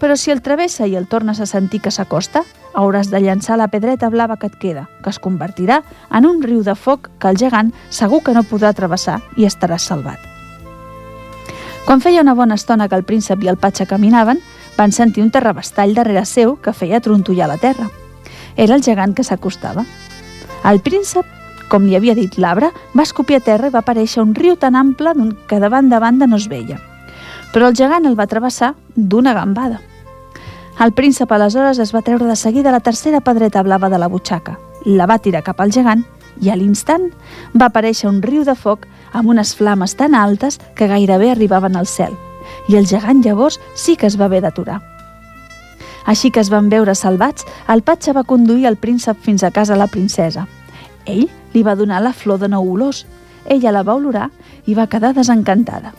Però 0.00 0.16
si 0.16 0.32
el 0.32 0.40
travessa 0.40 0.86
i 0.88 0.96
el 0.96 1.06
tornes 1.06 1.40
a 1.40 1.46
sentir 1.46 1.82
que 1.84 1.92
s'acosta, 1.92 2.42
hauràs 2.72 3.10
de 3.12 3.20
llançar 3.20 3.58
la 3.60 3.68
pedreta 3.68 4.08
blava 4.08 4.38
que 4.40 4.48
et 4.48 4.56
queda, 4.56 4.86
que 5.04 5.10
es 5.12 5.20
convertirà 5.20 5.82
en 6.10 6.26
un 6.26 6.40
riu 6.42 6.62
de 6.64 6.74
foc 6.74 7.10
que 7.20 7.28
el 7.28 7.36
gegant 7.36 7.74
segur 7.90 8.22
que 8.24 8.32
no 8.32 8.46
podrà 8.48 8.72
travessar 8.72 9.20
i 9.36 9.44
estaràs 9.44 9.84
salvat. 9.92 10.18
Quan 11.84 12.00
feia 12.00 12.22
una 12.22 12.34
bona 12.38 12.56
estona 12.56 12.88
que 12.88 12.96
el 12.96 13.04
príncep 13.04 13.44
i 13.44 13.50
el 13.52 13.58
patge 13.58 13.86
caminaven, 13.86 14.40
van 14.76 14.92
sentir 14.92 15.24
un 15.24 15.30
terrabastall 15.34 15.92
darrere 15.94 16.24
seu 16.24 16.56
que 16.56 16.72
feia 16.72 17.02
trontollar 17.04 17.48
la 17.50 17.58
terra. 17.58 17.90
Era 18.56 18.76
el 18.76 18.84
gegant 18.86 19.12
que 19.14 19.24
s'acostava. 19.26 19.84
El 20.64 20.80
príncep, 20.80 21.26
com 21.68 21.84
li 21.84 21.96
havia 21.96 22.14
dit 22.14 22.38
l'arbre, 22.38 22.70
va 22.96 23.04
escopir 23.04 23.36
a 23.36 23.44
terra 23.44 23.68
i 23.68 23.74
va 23.74 23.82
aparèixer 23.84 24.22
un 24.22 24.34
riu 24.34 24.56
tan 24.56 24.76
ample 24.76 25.12
que 25.48 25.60
de 25.60 25.68
banda 25.68 26.26
no 26.26 26.36
es 26.36 26.48
veia. 26.48 26.80
Però 27.52 27.68
el 27.68 27.76
gegant 27.76 28.06
el 28.06 28.18
va 28.18 28.30
travessar 28.30 28.74
d'una 28.94 29.34
gambada. 29.34 29.80
El 30.78 30.92
príncep 30.92 31.32
aleshores 31.32 31.78
es 31.78 31.92
va 31.94 32.02
treure 32.02 32.24
de 32.24 32.36
seguida 32.36 32.72
la 32.72 32.80
tercera 32.80 33.20
pedreta 33.20 33.62
blava 33.62 33.90
de 33.90 33.98
la 33.98 34.08
butxaca, 34.08 34.58
la 34.84 35.06
va 35.06 35.18
tirar 35.18 35.42
cap 35.42 35.60
al 35.60 35.72
gegant 35.72 36.04
i 36.40 36.48
a 36.48 36.56
l'instant 36.56 37.10
va 37.52 37.68
aparèixer 37.68 38.08
un 38.08 38.22
riu 38.22 38.44
de 38.44 38.54
foc 38.54 38.86
amb 39.12 39.28
unes 39.28 39.52
flames 39.56 39.96
tan 39.96 40.14
altes 40.14 40.60
que 40.76 40.88
gairebé 40.88 41.30
arribaven 41.32 41.76
al 41.76 41.86
cel, 41.86 42.14
i 42.68 42.78
el 42.78 42.86
gegant 42.86 43.20
llavors 43.24 43.60
sí 43.74 43.96
que 43.96 44.08
es 44.08 44.16
va 44.20 44.30
haver 44.30 44.40
d'aturar. 44.46 44.80
Així 46.06 46.30
que 46.30 46.40
es 46.40 46.50
van 46.50 46.70
veure 46.72 46.94
salvats, 46.94 47.44
el 47.68 47.82
patge 47.82 48.14
va 48.16 48.24
conduir 48.24 48.66
el 48.66 48.78
príncep 48.80 49.18
fins 49.20 49.44
a 49.44 49.50
casa 49.50 49.76
la 49.76 49.86
princesa. 49.86 50.46
Ell 51.04 51.28
li 51.52 51.62
va 51.62 51.76
donar 51.76 52.00
la 52.02 52.14
flor 52.16 52.40
de 52.40 52.48
nou 52.48 52.72
olors. 52.72 53.04
Ella 53.44 53.72
la 53.72 53.82
va 53.84 53.94
olorar 53.94 54.30
i 54.66 54.74
va 54.74 54.88
quedar 54.88 55.12
desencantada. 55.14 55.92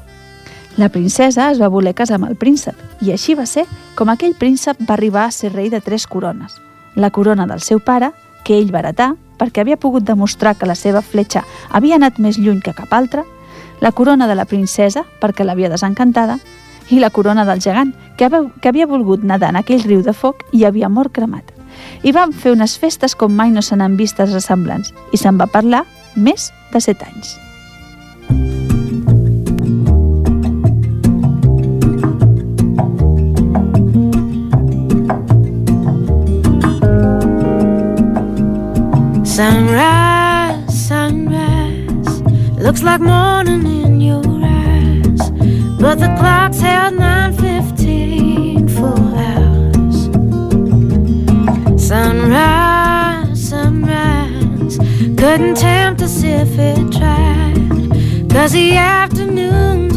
La 0.78 0.88
princesa 0.90 1.50
es 1.52 1.60
va 1.60 1.68
voler 1.68 1.94
casar 1.94 2.16
amb 2.16 2.30
el 2.30 2.38
príncep 2.40 2.78
i 3.04 3.12
així 3.12 3.36
va 3.36 3.46
ser 3.46 3.66
com 4.00 4.10
aquell 4.10 4.38
príncep 4.40 4.80
va 4.88 4.96
arribar 4.96 5.26
a 5.28 5.34
ser 5.36 5.52
rei 5.52 5.70
de 5.70 5.82
tres 5.82 6.08
corones. 6.08 6.56
La 6.96 7.10
corona 7.12 7.46
del 7.48 7.60
seu 7.60 7.80
pare, 7.80 8.12
que 8.46 8.58
ell 8.58 8.72
va 8.72 8.80
heretar 8.80 9.16
perquè 9.38 9.62
havia 9.62 9.78
pogut 9.78 10.06
demostrar 10.08 10.56
que 10.56 10.70
la 10.70 10.76
seva 10.76 11.02
fletxa 11.02 11.44
havia 11.70 11.98
anat 12.00 12.20
més 12.20 12.38
lluny 12.38 12.62
que 12.62 12.76
cap 12.78 12.94
altra, 12.94 13.26
la 13.82 13.92
corona 13.92 14.28
de 14.30 14.36
la 14.36 14.46
princesa, 14.46 15.04
perquè 15.20 15.44
l'havia 15.44 15.70
desencantada, 15.70 16.38
i 16.90 17.00
la 17.00 17.10
corona 17.10 17.46
del 17.46 17.62
gegant, 17.64 17.96
que 18.18 18.30
havia 18.70 18.88
volgut 18.88 19.24
nedar 19.24 19.50
en 19.50 19.60
aquell 19.60 19.84
riu 19.84 20.04
de 20.06 20.14
foc 20.14 20.46
i 20.54 20.66
havia 20.66 20.90
mort 20.90 21.12
cremat. 21.12 21.52
I 22.04 22.14
van 22.14 22.32
fer 22.32 22.54
unes 22.54 22.78
festes 22.78 23.16
com 23.16 23.34
mai 23.34 23.50
no 23.52 23.64
se 23.66 23.76
n'han 23.76 23.98
vistes 23.98 24.32
ressemblants, 24.32 24.94
i 25.12 25.18
se'n 25.18 25.42
va 25.42 25.50
parlar 25.50 25.86
més 26.16 26.52
de 26.72 26.84
set 26.84 27.02
anys. 27.08 27.40
Like 42.84 43.02
morning 43.02 43.66
in 43.84 44.02
your 44.02 44.24
eyes, 44.26 45.32
but 45.80 46.00
the 46.00 46.08
clock's 46.20 46.60
held 46.60 46.96
9:15 46.96 48.68
for 48.70 48.98
hours. 49.28 49.98
Sunrise, 51.82 53.50
sunrise, 53.50 54.78
couldn't 55.18 55.58
tempt 55.58 56.02
us 56.02 56.24
if 56.24 56.58
it 56.58 56.92
tried, 56.92 58.30
cause 58.30 58.52
the 58.54 58.78
afternoon's 58.78 59.91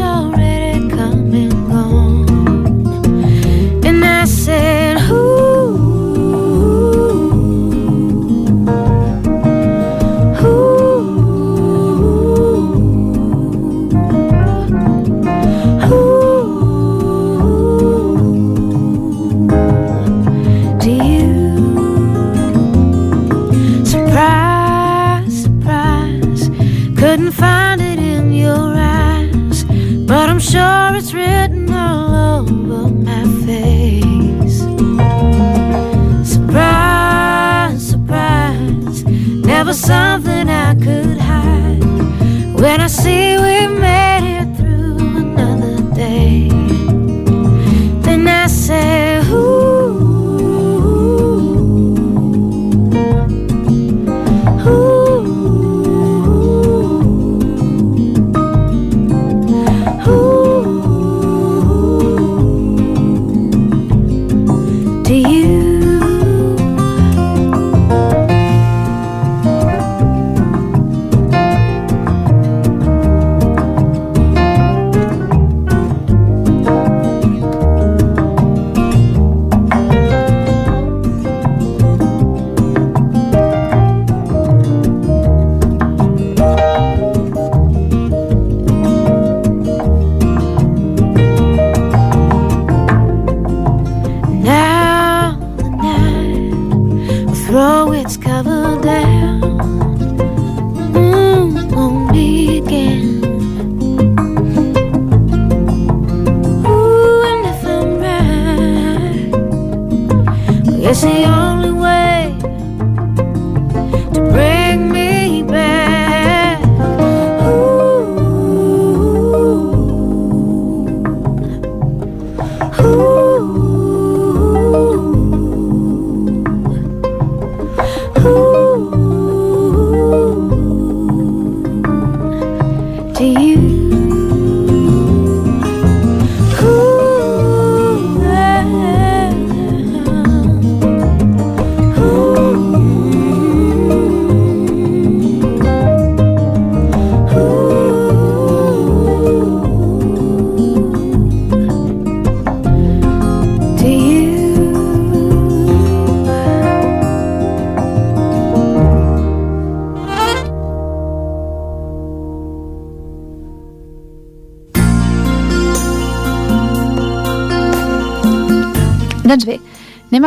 When 42.64 42.80
I 42.80 42.86
see 42.86 43.33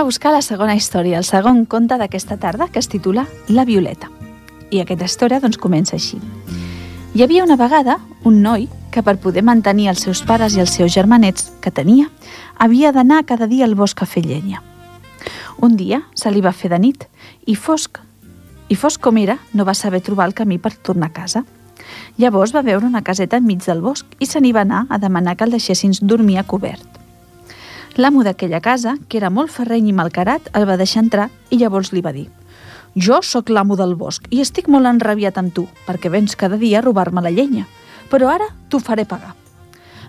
buscar 0.07 0.31
la 0.31 0.41
segona 0.41 0.75
història, 0.77 1.17
el 1.19 1.25
segon 1.27 1.65
conte 1.67 1.97
d'aquesta 1.99 2.37
tarda, 2.39 2.69
que 2.71 2.79
es 2.79 2.87
titula 2.87 3.25
La 3.51 3.65
Violeta. 3.67 4.07
I 4.71 4.79
aquesta 4.79 5.07
història 5.09 5.41
doncs, 5.43 5.59
comença 5.59 5.97
així. 5.97 6.19
Hi 7.13 7.23
havia 7.25 7.43
una 7.43 7.57
vegada 7.59 7.97
un 8.23 8.39
noi 8.45 8.69
que 8.93 9.03
per 9.03 9.17
poder 9.19 9.43
mantenir 9.43 9.89
els 9.91 10.05
seus 10.05 10.21
pares 10.23 10.55
i 10.55 10.63
els 10.63 10.71
seus 10.77 10.93
germanets 10.95 11.49
que 11.59 11.73
tenia, 11.75 12.07
havia 12.55 12.93
d'anar 12.95 13.25
cada 13.27 13.49
dia 13.51 13.67
al 13.67 13.75
bosc 13.75 13.99
a 14.01 14.07
fer 14.07 14.23
llenya. 14.23 14.61
Un 15.59 15.75
dia 15.75 16.05
se 16.15 16.31
li 16.31 16.43
va 16.45 16.55
fer 16.55 16.71
de 16.71 16.79
nit 16.79 17.03
i 17.45 17.57
fosc, 17.59 17.99
i 18.71 18.79
fosc 18.79 19.03
com 19.03 19.19
era, 19.19 19.39
no 19.53 19.67
va 19.67 19.75
saber 19.75 19.99
trobar 20.05 20.29
el 20.31 20.37
camí 20.37 20.55
per 20.57 20.75
tornar 20.75 21.11
a 21.11 21.17
casa. 21.19 21.43
Llavors 22.15 22.55
va 22.55 22.63
veure 22.63 22.87
una 22.87 23.03
caseta 23.03 23.41
enmig 23.43 23.65
del 23.65 23.83
bosc 23.83 24.07
i 24.19 24.29
se 24.29 24.39
n'hi 24.39 24.55
va 24.55 24.63
anar 24.63 24.85
a 24.87 25.01
demanar 25.03 25.35
que 25.35 25.43
el 25.43 25.57
deixessin 25.57 25.99
dormir 25.99 26.39
a 26.39 26.47
cobert. 26.47 26.96
L'amo 27.97 28.21
d'aquella 28.21 28.59
casa, 28.61 28.93
que 29.09 29.17
era 29.17 29.31
molt 29.33 29.49
ferreny 29.49 29.87
i 29.89 29.93
malcarat, 29.97 30.51
el 30.53 30.67
va 30.69 30.75
deixar 30.77 31.01
entrar 31.01 31.31
i 31.49 31.57
llavors 31.57 31.89
li 31.95 32.03
va 32.05 32.13
dir 32.13 32.27
«Jo 32.93 33.23
sóc 33.25 33.49
l'amo 33.49 33.75
del 33.77 33.95
bosc 33.97 34.27
i 34.29 34.41
estic 34.41 34.69
molt 34.69 34.85
enrabiat 34.85 35.37
amb 35.41 35.53
tu, 35.53 35.65
perquè 35.87 36.11
vens 36.13 36.37
cada 36.37 36.57
dia 36.61 36.77
a 36.77 36.83
robar-me 36.85 37.23
la 37.25 37.33
llenya, 37.33 37.65
però 38.11 38.29
ara 38.29 38.51
t'ho 38.69 38.77
faré 38.77 39.05
pagar. 39.05 39.33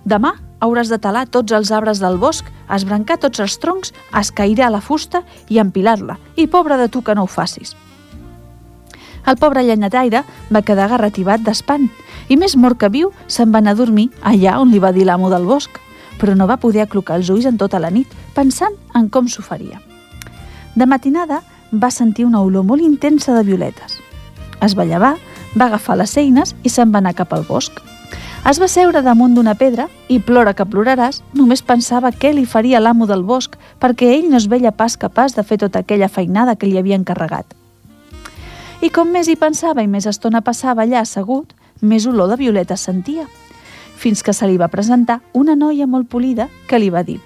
Demà 0.05 0.35
hauràs 0.61 0.93
de 0.93 1.01
talar 1.01 1.25
tots 1.33 1.53
els 1.53 1.73
arbres 1.73 2.01
del 2.05 2.21
bosc, 2.21 2.45
esbrancar 2.69 3.19
tots 3.25 3.41
els 3.41 3.57
troncs, 3.57 3.95
escairar 4.13 4.71
la 4.71 4.85
fusta 4.85 5.25
i 5.49 5.59
empilar-la, 5.59 6.19
i 6.37 6.47
pobre 6.47 6.77
de 6.77 6.89
tu 6.93 7.03
que 7.03 7.17
no 7.17 7.25
ho 7.25 7.27
facis». 7.39 7.75
El 9.29 9.37
pobre 9.37 9.65
llenyataire 9.65 10.23
va 10.53 10.63
quedar 10.65 10.89
garrativat 10.89 11.41
d'espant 11.45 11.89
i 12.29 12.37
més 12.37 12.55
mort 12.57 12.79
que 12.81 12.89
viu 12.93 13.13
se'n 13.27 13.53
va 13.53 13.61
anar 13.65 13.75
a 13.77 13.81
dormir 13.81 14.11
allà 14.23 14.61
on 14.61 14.73
li 14.73 14.81
va 14.81 14.93
dir 14.93 15.05
l'amo 15.05 15.29
del 15.29 15.45
bosc, 15.45 15.81
però 16.19 16.35
no 16.37 16.47
va 16.47 16.59
poder 16.61 16.83
aclocar 16.85 17.17
els 17.17 17.31
ulls 17.31 17.47
en 17.47 17.59
tota 17.59 17.81
la 17.81 17.91
nit, 17.91 18.09
pensant 18.35 18.75
en 18.95 19.09
com 19.09 19.29
s'ho 19.29 19.43
faria. 19.43 19.81
De 20.75 20.87
matinada 20.87 21.43
va 21.73 21.91
sentir 21.91 22.25
una 22.27 22.43
olor 22.43 22.65
molt 22.65 22.83
intensa 22.83 23.35
de 23.35 23.45
violetes. 23.45 23.99
Es 24.63 24.75
va 24.79 24.87
llevar, 24.87 25.17
va 25.59 25.67
agafar 25.67 25.97
les 25.99 26.17
eines 26.17 26.55
i 26.63 26.71
se'n 26.73 26.93
va 26.93 27.03
anar 27.03 27.15
cap 27.15 27.33
al 27.33 27.47
bosc. 27.49 27.81
Es 28.49 28.61
va 28.63 28.69
seure 28.71 29.03
damunt 29.03 29.35
d'una 29.35 29.57
pedra 29.59 29.89
i 30.09 30.21
plora 30.23 30.55
que 30.55 30.65
ploraràs, 30.65 31.21
només 31.35 31.63
pensava 31.63 32.13
què 32.15 32.31
li 32.33 32.47
faria 32.47 32.81
l'amo 32.81 33.07
del 33.07 33.25
bosc 33.27 33.59
perquè 33.83 34.13
ell 34.15 34.31
no 34.31 34.39
es 34.39 34.47
veia 34.49 34.73
pas 34.73 34.97
capaç 34.97 35.35
de 35.37 35.45
fer 35.45 35.59
tota 35.59 35.83
aquella 35.83 36.09
feinada 36.09 36.57
que 36.57 36.67
li 36.67 36.79
havia 36.79 36.97
encarregat. 36.97 37.55
I 38.81 38.91
com 38.95 39.11
més 39.11 39.29
hi 39.29 39.35
pensava 39.37 39.83
i 39.83 39.91
més 39.91 40.07
estona 40.07 40.41
passava 40.41 40.85
allà 40.87 41.03
assegut, 41.03 41.53
més 41.83 42.07
olor 42.07 42.31
de 42.31 42.39
violeta 42.39 42.77
sentia, 42.77 43.27
fins 43.99 44.23
que 44.23 44.33
se 44.33 44.47
li 44.47 44.57
va 44.61 44.71
presentar 44.71 45.21
una 45.35 45.57
noia 45.59 45.87
molt 45.91 46.09
polida 46.09 46.49
que 46.69 46.79
li 46.79 46.91
va 46.95 47.03
dir 47.03 47.19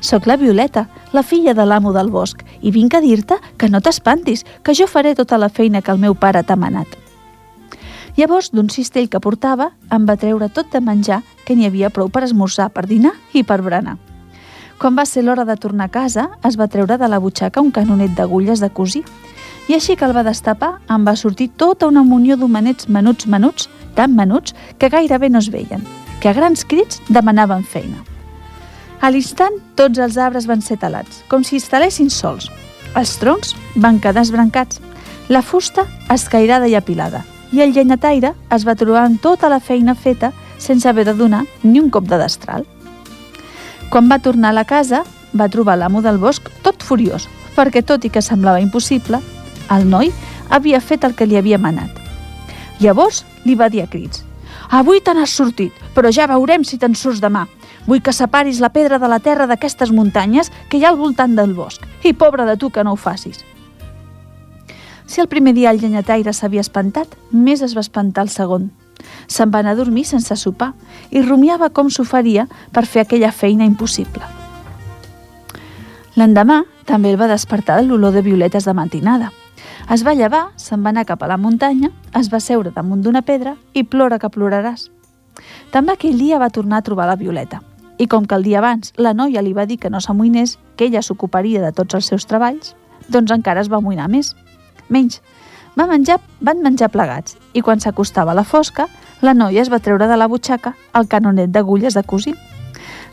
«Soc 0.00 0.26
la 0.26 0.36
Violeta, 0.36 0.88
la 1.12 1.22
filla 1.22 1.54
de 1.54 1.64
l'amo 1.64 1.92
del 1.92 2.10
bosc, 2.12 2.42
i 2.60 2.72
vinc 2.72 2.94
a 2.94 3.00
dir-te 3.00 3.38
que 3.56 3.68
no 3.68 3.80
t'espantis, 3.80 4.44
que 4.62 4.74
jo 4.76 4.86
faré 4.88 5.14
tota 5.16 5.38
la 5.38 5.48
feina 5.48 5.80
que 5.80 5.92
el 5.92 6.02
meu 6.02 6.14
pare 6.14 6.42
t'ha 6.44 6.56
manat». 6.56 6.98
Llavors, 8.16 8.50
d'un 8.52 8.68
cistell 8.68 9.08
que 9.08 9.20
portava, 9.22 9.70
em 9.88 10.04
va 10.04 10.18
treure 10.20 10.50
tot 10.52 10.68
de 10.72 10.80
menjar 10.84 11.22
que 11.46 11.56
n'hi 11.56 11.68
havia 11.68 11.92
prou 11.94 12.10
per 12.12 12.24
esmorzar, 12.26 12.68
per 12.74 12.84
dinar 12.90 13.14
i 13.32 13.44
per 13.44 13.60
berenar. 13.62 13.96
Quan 14.80 14.96
va 14.96 15.04
ser 15.06 15.22
l'hora 15.24 15.44
de 15.44 15.56
tornar 15.60 15.90
a 15.90 15.92
casa, 15.92 16.30
es 16.44 16.56
va 16.56 16.68
treure 16.68 16.96
de 16.98 17.08
la 17.08 17.20
butxaca 17.20 17.60
un 17.60 17.70
canonet 17.70 18.16
d'agulles 18.16 18.60
de 18.60 18.70
cosir 18.72 19.04
i 19.68 19.76
així 19.76 19.94
que 19.94 20.06
el 20.08 20.16
va 20.16 20.24
destapar 20.26 20.78
em 20.90 21.04
va 21.06 21.14
sortir 21.20 21.50
tota 21.62 21.86
una 21.86 22.02
munió 22.02 22.36
d'homenets 22.40 22.88
menuts 22.88 23.28
menuts, 23.28 23.68
tan 24.00 24.16
menuts 24.16 24.54
que 24.78 24.88
gairebé 24.88 25.28
no 25.28 25.44
es 25.44 25.50
veien, 25.52 25.84
que 26.24 26.30
a 26.30 26.32
grans 26.32 26.64
crits 26.64 27.02
demanaven 27.12 27.66
feina. 27.68 28.00
A 29.00 29.10
l'instant, 29.12 29.58
tots 29.76 30.00
els 30.00 30.16
arbres 30.16 30.46
van 30.48 30.64
ser 30.64 30.78
talats, 30.80 31.20
com 31.28 31.44
si 31.44 31.60
es 31.60 31.68
talessin 31.68 32.08
sols. 32.08 32.48
Els 32.96 33.12
troncs 33.20 33.52
van 33.76 34.00
quedar 34.00 34.24
esbrancats, 34.24 34.80
la 35.28 35.44
fusta 35.44 35.84
escairada 36.12 36.68
i 36.68 36.78
apilada, 36.80 37.22
i 37.52 37.60
el 37.60 37.76
llenyataire 37.76 38.32
es 38.56 38.64
va 38.64 38.76
trobar 38.76 39.04
amb 39.04 39.20
tota 39.20 39.52
la 39.52 39.60
feina 39.60 39.94
feta 39.94 40.32
sense 40.58 40.88
haver 40.88 41.04
de 41.04 41.16
donar 41.20 41.44
ni 41.62 41.80
un 41.80 41.92
cop 41.92 42.08
de 42.08 42.16
destral. 42.20 42.64
Quan 43.90 44.08
va 44.08 44.20
tornar 44.24 44.54
a 44.54 44.60
la 44.62 44.64
casa, 44.64 45.04
va 45.36 45.52
trobar 45.52 45.76
l'amo 45.76 46.00
del 46.00 46.18
bosc 46.18 46.48
tot 46.64 46.80
furiós, 46.82 47.28
perquè 47.56 47.84
tot 47.84 48.04
i 48.04 48.10
que 48.10 48.24
semblava 48.24 48.64
impossible, 48.64 49.20
el 49.70 49.88
noi 49.88 50.12
havia 50.48 50.80
fet 50.80 51.04
el 51.04 51.16
que 51.16 51.28
li 51.28 51.36
havia 51.36 51.58
manat. 51.58 51.99
Llavors 52.80 53.24
li 53.44 53.54
va 53.54 53.68
dir 53.68 53.84
a 53.84 53.88
crits 53.90 54.24
«Avui 54.70 55.00
te 55.02 55.12
n'has 55.14 55.32
sortit, 55.34 55.74
però 55.94 56.10
ja 56.14 56.28
veurem 56.30 56.62
si 56.64 56.78
te'n 56.78 56.94
surts 56.94 57.20
demà. 57.22 57.46
Vull 57.86 58.02
que 58.06 58.12
separis 58.14 58.60
la 58.62 58.70
pedra 58.70 59.00
de 59.02 59.08
la 59.10 59.18
terra 59.18 59.46
d'aquestes 59.50 59.90
muntanyes 59.90 60.50
que 60.70 60.78
hi 60.78 60.84
ha 60.84 60.92
al 60.92 60.98
voltant 61.00 61.34
del 61.34 61.54
bosc, 61.54 61.82
i 62.06 62.12
pobre 62.12 62.46
de 62.46 62.56
tu 62.56 62.70
que 62.70 62.84
no 62.84 62.94
ho 62.94 63.00
facis». 63.00 63.42
Si 65.10 65.20
el 65.20 65.26
primer 65.26 65.56
dia 65.56 65.72
el 65.74 65.80
llenyataire 65.82 66.32
s'havia 66.32 66.62
espantat, 66.62 67.16
més 67.32 67.64
es 67.66 67.74
va 67.74 67.82
espantar 67.82 68.22
el 68.28 68.30
segon. 68.30 68.70
Se'n 69.26 69.50
va 69.50 69.64
anar 69.64 69.72
a 69.74 69.80
dormir 69.80 70.04
sense 70.06 70.36
sopar 70.38 70.70
i 71.10 71.24
rumiava 71.24 71.72
com 71.74 71.90
s'ho 71.90 72.04
faria 72.06 72.46
per 72.70 72.86
fer 72.86 73.02
aquella 73.02 73.32
feina 73.34 73.66
impossible. 73.66 74.22
L'endemà 76.14 76.62
també 76.86 77.10
el 77.10 77.18
va 77.18 77.26
despertar 77.26 77.80
de 77.80 77.88
l'olor 77.88 78.14
de 78.14 78.22
violetes 78.22 78.70
de 78.70 78.74
matinada. 78.74 79.32
Es 79.90 80.04
va 80.06 80.12
llevar, 80.14 80.52
se'n 80.54 80.84
va 80.86 80.92
anar 80.92 81.02
cap 81.02 81.24
a 81.24 81.26
la 81.26 81.36
muntanya, 81.36 81.88
es 82.14 82.28
va 82.30 82.38
seure 82.38 82.70
damunt 82.70 83.00
d'una 83.02 83.24
pedra 83.26 83.56
i 83.74 83.82
plora 83.82 84.20
que 84.22 84.28
ploraràs. 84.30 84.84
També 85.74 85.96
aquell 85.96 86.20
dia 86.20 86.36
va 86.38 86.46
tornar 86.54 86.78
a 86.78 86.84
trobar 86.86 87.08
la 87.08 87.16
Violeta. 87.18 87.58
I 87.98 88.06
com 88.06 88.22
que 88.22 88.36
el 88.38 88.44
dia 88.46 88.60
abans 88.60 88.92
la 88.94 89.10
noia 89.18 89.42
li 89.42 89.50
va 89.52 89.64
dir 89.66 89.80
que 89.82 89.90
no 89.90 89.98
s'amoïnés, 89.98 90.60
que 90.76 90.86
ella 90.86 91.02
s'ocuparia 91.02 91.58
de 91.64 91.72
tots 91.74 91.98
els 91.98 92.06
seus 92.06 92.26
treballs, 92.30 92.76
doncs 93.08 93.34
encara 93.34 93.64
es 93.64 93.70
va 93.72 93.80
amoïnar 93.80 94.06
més. 94.12 94.36
Menys, 94.88 95.18
va 95.74 95.88
menjar, 95.90 96.20
van 96.38 96.62
menjar 96.62 96.92
plegats 96.94 97.34
i 97.52 97.62
quan 97.66 97.82
s'acostava 97.82 98.36
la 98.38 98.44
fosca, 98.46 98.86
la 99.26 99.34
noia 99.34 99.64
es 99.64 99.72
va 99.72 99.80
treure 99.82 100.06
de 100.06 100.20
la 100.20 100.28
butxaca 100.30 100.76
el 100.94 101.08
canonet 101.10 101.50
d'agulles 101.50 101.98
de 101.98 102.04
cosir. 102.06 102.36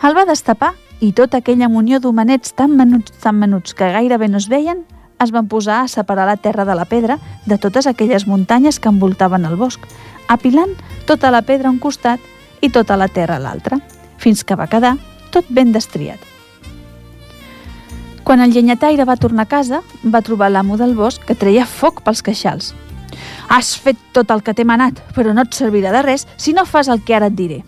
El 0.05 0.13
va 0.13 0.27
destapar 0.29 0.75
i 1.01 1.09
tota 1.17 1.41
aquella 1.41 1.73
munió 1.73 1.97
d'homenets 1.99 2.53
tan 2.53 2.77
menuts, 2.77 3.17
tan 3.17 3.41
menuts 3.41 3.73
que 3.73 3.89
gairebé 3.97 4.29
no 4.29 4.37
es 4.37 4.45
veien, 4.45 4.85
es 5.23 5.31
van 5.31 5.47
posar 5.47 5.81
a 5.81 5.87
separar 5.87 6.27
la 6.27 6.37
terra 6.37 6.65
de 6.65 6.75
la 6.75 6.85
pedra 6.85 7.19
de 7.45 7.57
totes 7.57 7.87
aquelles 7.87 8.27
muntanyes 8.27 8.79
que 8.79 8.89
envoltaven 8.89 9.45
el 9.45 9.55
bosc, 9.55 9.81
apilant 10.27 10.75
tota 11.05 11.31
la 11.31 11.41
pedra 11.41 11.69
a 11.69 11.71
un 11.71 11.79
costat 11.79 12.19
i 12.61 12.69
tota 12.69 12.97
la 12.97 13.07
terra 13.07 13.37
a 13.37 13.43
l'altre, 13.43 13.79
fins 14.17 14.43
que 14.43 14.55
va 14.55 14.67
quedar 14.67 14.97
tot 15.31 15.45
ben 15.49 15.71
destriat. 15.71 16.19
Quan 18.27 18.41
el 18.43 18.51
llenyataire 18.51 19.05
va 19.07 19.15
tornar 19.15 19.45
a 19.45 19.49
casa, 19.49 19.81
va 20.03 20.21
trobar 20.21 20.51
l'amo 20.51 20.75
del 20.77 20.95
bosc 20.95 21.23
que 21.23 21.35
treia 21.35 21.65
foc 21.65 22.01
pels 22.03 22.21
queixals. 22.21 22.73
Has 23.47 23.71
fet 23.79 23.97
tot 24.11 24.31
el 24.35 24.43
que 24.43 24.53
t'he 24.53 24.67
manat, 24.67 24.99
però 25.15 25.31
no 25.33 25.45
et 25.47 25.55
servirà 25.55 25.93
de 25.95 26.01
res 26.03 26.27
si 26.35 26.51
no 26.53 26.65
fas 26.67 26.89
el 26.91 27.05
que 27.07 27.15
ara 27.15 27.31
et 27.31 27.37
diré. 27.37 27.61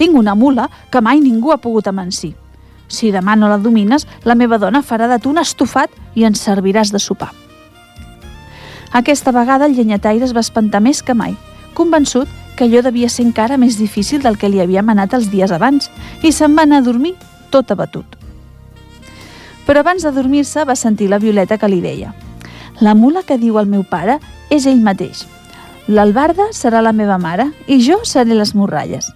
Tinc 0.00 0.16
una 0.16 0.34
mula 0.34 0.70
que 0.90 1.02
mai 1.04 1.20
ningú 1.20 1.52
ha 1.52 1.60
pogut 1.60 1.90
amansir. 1.92 2.32
Si 2.90 3.12
demà 3.14 3.36
no 3.38 3.48
la 3.48 3.60
domines, 3.62 4.06
la 4.26 4.34
meva 4.34 4.58
dona 4.58 4.82
farà 4.82 5.06
de 5.08 5.20
tu 5.22 5.30
un 5.30 5.38
estofat 5.38 5.94
i 6.18 6.26
ens 6.26 6.42
serviràs 6.42 6.90
de 6.90 6.98
sopar. 6.98 7.30
Aquesta 8.92 9.30
vegada 9.30 9.70
el 9.70 9.76
llenyataire 9.78 10.26
es 10.26 10.34
va 10.34 10.42
espantar 10.42 10.82
més 10.82 11.00
que 11.06 11.14
mai, 11.14 11.36
convençut 11.78 12.28
que 12.58 12.66
allò 12.66 12.82
devia 12.82 13.08
ser 13.08 13.24
encara 13.24 13.56
més 13.56 13.78
difícil 13.78 14.20
del 14.20 14.36
que 14.36 14.50
li 14.50 14.58
havia 14.60 14.82
manat 14.82 15.14
els 15.14 15.30
dies 15.30 15.52
abans 15.54 15.86
i 16.26 16.32
se'n 16.34 16.56
va 16.58 16.66
anar 16.66 16.82
a 16.82 16.86
dormir 16.88 17.14
tot 17.54 17.70
abatut. 17.70 18.18
Però 19.66 19.84
abans 19.84 20.02
de 20.02 20.10
dormir-se 20.10 20.66
va 20.66 20.74
sentir 20.74 21.06
la 21.08 21.22
Violeta 21.22 21.56
que 21.56 21.70
li 21.70 21.80
deia 21.80 22.10
«La 22.80 22.94
mula 22.94 23.22
que 23.22 23.38
diu 23.38 23.58
el 23.60 23.68
meu 23.68 23.84
pare 23.84 24.18
és 24.50 24.66
ell 24.66 24.80
mateix. 24.82 25.26
L'albarda 25.86 26.48
serà 26.56 26.80
la 26.82 26.94
meva 26.96 27.18
mare 27.18 27.50
i 27.68 27.78
jo 27.84 28.00
seré 28.04 28.34
les 28.34 28.54
morralles. 28.54 29.12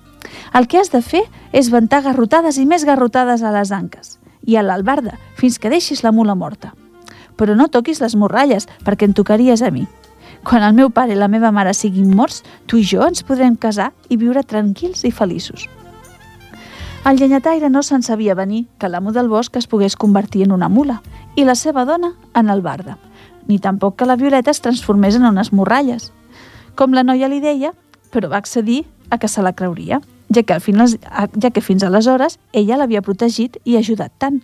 El 0.55 0.69
que 0.69 0.79
has 0.79 0.93
de 0.93 1.01
fer 1.03 1.25
és 1.55 1.71
ventar 1.71 2.03
garrotades 2.03 2.59
i 2.59 2.67
més 2.67 2.85
garrotades 2.85 3.43
a 3.47 3.53
les 3.55 3.71
anques 3.71 4.17
i 4.45 4.57
a 4.59 4.63
l'albarda 4.67 5.15
fins 5.39 5.61
que 5.63 5.71
deixis 5.71 6.03
la 6.03 6.13
mula 6.13 6.35
morta. 6.35 6.73
Però 7.39 7.55
no 7.55 7.71
toquis 7.71 8.01
les 8.03 8.17
morralles 8.19 8.67
perquè 8.85 9.07
em 9.07 9.15
tocaries 9.15 9.63
a 9.63 9.71
mi. 9.71 9.87
Quan 10.45 10.67
el 10.67 10.75
meu 10.75 10.91
pare 10.91 11.15
i 11.15 11.19
la 11.19 11.31
meva 11.31 11.53
mare 11.55 11.73
siguin 11.75 12.11
morts, 12.15 12.43
tu 12.67 12.77
i 12.77 12.85
jo 12.85 13.07
ens 13.07 13.23
podrem 13.23 13.57
casar 13.57 13.93
i 14.11 14.19
viure 14.19 14.43
tranquils 14.43 15.07
i 15.07 15.13
feliços. 15.15 15.69
El 17.05 17.21
llenyataire 17.21 17.71
no 17.71 17.83
se'n 17.83 18.03
sabia 18.03 18.35
venir 18.35 18.65
que 18.79 18.89
l'amo 18.89 19.13
del 19.13 19.29
bosc 19.29 19.57
es 19.57 19.69
pogués 19.69 19.97
convertir 19.97 20.45
en 20.45 20.53
una 20.53 20.69
mula 20.69 21.03
i 21.37 21.45
la 21.45 21.55
seva 21.55 21.85
dona 21.85 22.15
en 22.35 22.51
albarda, 22.51 22.99
ni 23.47 23.59
tampoc 23.59 23.97
que 23.97 24.09
la 24.09 24.17
Violeta 24.17 24.51
es 24.51 24.63
transformés 24.65 25.17
en 25.17 25.27
unes 25.29 25.53
morralles. 25.53 26.11
Com 26.75 26.97
la 26.97 27.05
noia 27.05 27.29
li 27.29 27.41
deia, 27.45 27.75
però 28.11 28.33
va 28.33 28.41
accedir 28.41 28.85
a 29.11 29.19
que 29.19 29.29
se 29.29 29.43
la 29.45 29.53
creuria, 29.53 30.01
ja 30.33 30.43
que, 30.43 30.55
al 30.55 30.61
final, 30.61 30.89
ja 31.41 31.51
que 31.51 31.61
fins 31.61 31.85
aleshores 31.85 32.39
ella 32.53 32.79
l'havia 32.79 33.03
protegit 33.03 33.59
i 33.65 33.77
ajudat 33.77 34.13
tant. 34.19 34.43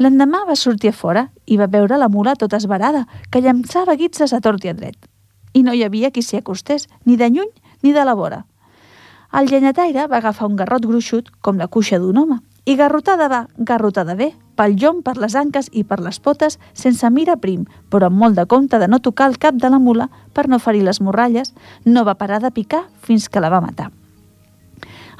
L'endemà 0.00 0.46
va 0.48 0.56
sortir 0.56 0.90
a 0.90 0.96
fora 0.96 1.26
i 1.44 1.58
va 1.60 1.68
veure 1.68 1.98
la 2.00 2.08
mula 2.08 2.36
tota 2.40 2.56
esbarada, 2.56 3.06
que 3.30 3.42
llançava 3.44 3.98
guitzes 4.00 4.32
a 4.32 4.40
tort 4.40 4.64
i 4.64 4.70
a 4.70 4.74
dret. 4.74 4.96
I 5.52 5.62
no 5.66 5.74
hi 5.74 5.82
havia 5.84 6.10
qui 6.10 6.22
s'hi 6.22 6.38
acostés, 6.38 6.88
ni 7.04 7.18
de 7.20 7.28
lluny 7.28 7.50
ni 7.82 7.92
de 7.92 8.04
la 8.04 8.14
vora. 8.14 8.46
El 9.32 9.46
llenyataire 9.46 10.06
va 10.08 10.18
agafar 10.18 10.48
un 10.48 10.56
garrot 10.56 10.86
gruixut, 10.86 11.28
com 11.40 11.58
la 11.58 11.68
cuixa 11.68 12.00
d'un 12.00 12.16
home, 12.16 12.40
i 12.64 12.76
garrotada 12.76 13.28
va, 13.28 13.44
garrotada 13.58 14.16
bé, 14.16 14.32
pel 14.56 14.76
llom, 14.80 15.04
per 15.04 15.16
les 15.20 15.36
anques 15.36 15.70
i 15.72 15.84
per 15.84 16.00
les 16.00 16.18
potes, 16.20 16.58
sense 16.72 17.08
mira 17.12 17.36
prim, 17.36 17.68
però 17.92 18.08
amb 18.10 18.20
molt 18.24 18.40
de 18.40 18.48
compte 18.48 18.80
de 18.80 18.88
no 18.88 19.04
tocar 19.04 19.30
el 19.30 19.38
cap 19.38 19.60
de 19.60 19.70
la 19.70 19.78
mula 19.78 20.10
per 20.32 20.48
no 20.48 20.58
ferir 20.58 20.84
les 20.88 21.00
morralles, 21.00 21.54
no 21.84 22.04
va 22.04 22.18
parar 22.20 22.40
de 22.40 22.50
picar 22.50 22.86
fins 23.00 23.28
que 23.28 23.40
la 23.40 23.52
va 23.52 23.64
matar. 23.64 23.92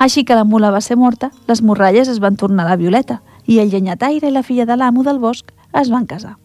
Així 0.01 0.23
que 0.25 0.37
la 0.37 0.47
mula 0.49 0.71
va 0.73 0.81
ser 0.81 0.97
morta, 0.97 1.29
les 1.47 1.61
morralles 1.61 2.09
es 2.09 2.21
van 2.25 2.39
tornar 2.41 2.65
a 2.65 2.71
la 2.71 2.77
Violeta 2.81 3.19
i 3.45 3.59
el 3.61 3.69
llenyataire 3.69 4.31
i 4.31 4.33
la 4.33 4.43
filla 4.43 4.65
de 4.65 4.79
l'amo 4.81 5.05
del 5.05 5.21
bosc 5.21 5.53
es 5.77 5.91
van 5.93 6.07
casar. 6.09 6.39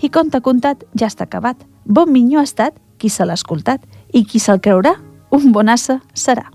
I 0.00 0.08
conte 0.08 0.40
contat 0.40 0.86
ja 0.96 1.10
està 1.10 1.26
acabat. 1.28 1.58
Bon 1.84 2.08
minyó 2.08 2.40
ha 2.40 2.48
estat 2.48 2.80
qui 2.96 3.10
se 3.12 3.26
l'ha 3.28 3.36
escoltat 3.36 3.84
i 4.12 4.24
qui 4.24 4.40
se'l 4.40 4.62
creurà, 4.64 4.94
un 5.30 5.52
bonassa 5.52 6.00
serà. 6.14 6.48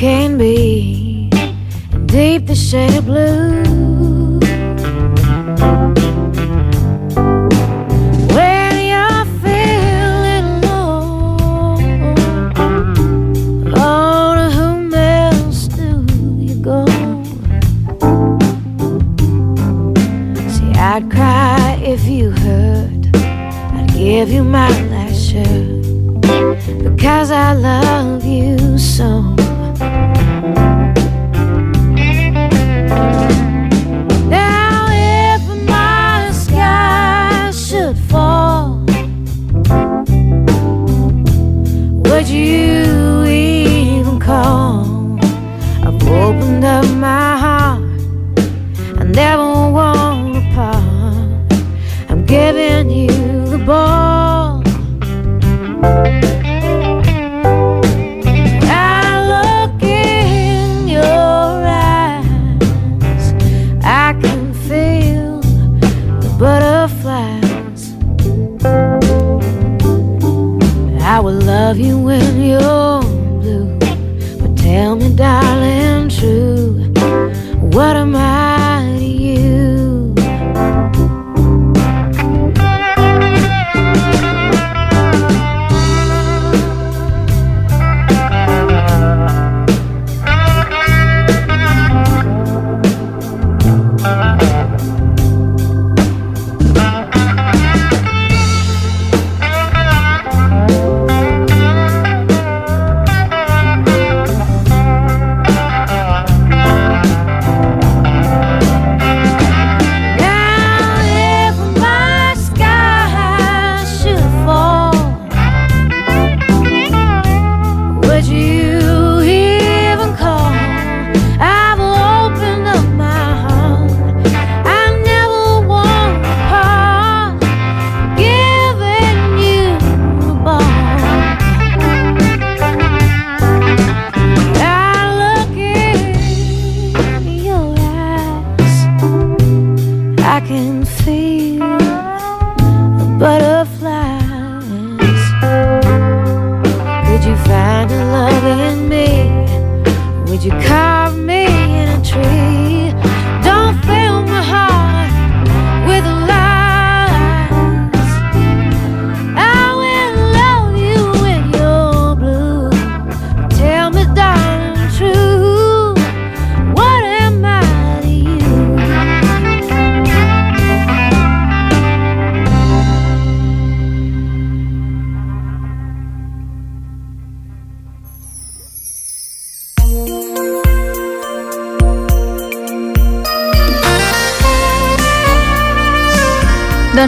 Can 0.00 0.38
be, 0.38 1.28
deep 2.06 2.46
the 2.46 2.54
shade 2.54 2.94
of 2.94 3.04
blue. 3.04 3.59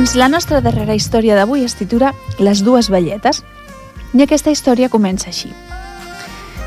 Doncs 0.02 0.16
la 0.18 0.26
nostra 0.26 0.58
darrera 0.58 0.96
història 0.98 1.36
d'avui 1.38 1.60
es 1.62 1.76
titula 1.78 2.08
Les 2.42 2.64
dues 2.66 2.88
velletes 2.90 3.38
i 4.18 4.24
aquesta 4.24 4.50
història 4.50 4.88
comença 4.90 5.28
així. 5.30 5.52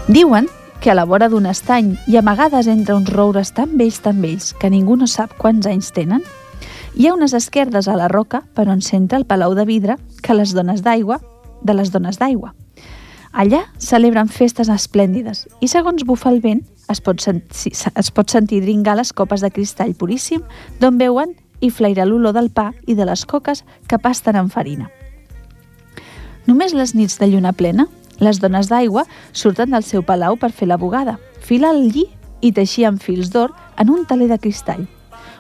Diuen 0.07 0.47
que 0.79 0.93
a 0.93 0.95
la 0.95 1.03
vora 1.03 1.27
d'un 1.27 1.43
estany 1.51 1.89
i 2.07 2.15
amagades 2.15 2.69
entre 2.71 2.95
uns 2.95 3.11
roures 3.11 3.51
tan 3.51 3.75
vells, 3.75 3.99
tan 3.99 4.23
vells, 4.23 4.53
que 4.55 4.71
ningú 4.71 4.95
no 4.95 5.03
sap 5.03 5.35
quants 5.35 5.67
anys 5.67 5.91
tenen, 5.91 6.23
hi 6.95 7.09
ha 7.09 7.17
unes 7.17 7.35
esquerdes 7.35 7.91
a 7.91 7.99
la 7.99 8.07
roca 8.07 8.45
per 8.55 8.69
on 8.71 8.79
centra 8.79 9.19
el 9.19 9.27
palau 9.27 9.51
de 9.51 9.67
vidre 9.67 9.99
que 10.23 10.39
les 10.39 10.55
dones 10.55 10.79
d'aigua, 10.79 11.19
de 11.59 11.75
les 11.75 11.91
dones 11.91 12.15
d'aigua. 12.15 12.55
Allà 13.35 13.65
celebren 13.83 14.31
festes 14.31 14.71
esplèndides 14.71 15.49
i 15.59 15.67
segons 15.67 16.07
bufa 16.07 16.31
el 16.31 16.39
vent 16.39 16.63
es 16.87 17.03
pot, 17.03 17.19
sentir, 17.19 17.75
es 17.75 18.11
pot 18.15 18.31
sentir 18.31 18.63
dringar 18.63 18.95
les 18.95 19.11
copes 19.11 19.43
de 19.43 19.51
cristall 19.51 19.91
puríssim 19.91 20.39
d'on 20.79 20.95
veuen 20.95 21.35
i 21.61 21.69
flaira 21.69 22.05
l'olor 22.05 22.33
del 22.35 22.49
pa 22.49 22.71
i 22.87 22.95
de 22.95 23.05
les 23.07 23.25
coques 23.25 23.63
que 23.87 23.99
pasten 23.99 24.35
amb 24.35 24.51
farina. 24.51 24.89
Només 26.45 26.75
les 26.77 26.93
nits 26.93 27.17
de 27.17 27.27
lluna 27.29 27.53
plena, 27.53 27.87
les 28.19 28.39
dones 28.39 28.69
d'aigua 28.69 29.05
surten 29.33 29.73
del 29.73 29.83
seu 29.83 30.03
palau 30.05 30.37
per 30.37 30.51
fer 30.53 30.67
la 30.69 30.77
bugada, 30.77 31.17
filar 31.41 31.73
el 31.73 31.89
lli 31.89 32.05
i 32.41 32.51
teixir 32.53 32.85
amb 32.87 33.01
fils 33.01 33.31
d'or 33.33 33.53
en 33.81 33.89
un 33.89 34.05
taler 34.05 34.29
de 34.29 34.37
cristall, 34.39 34.85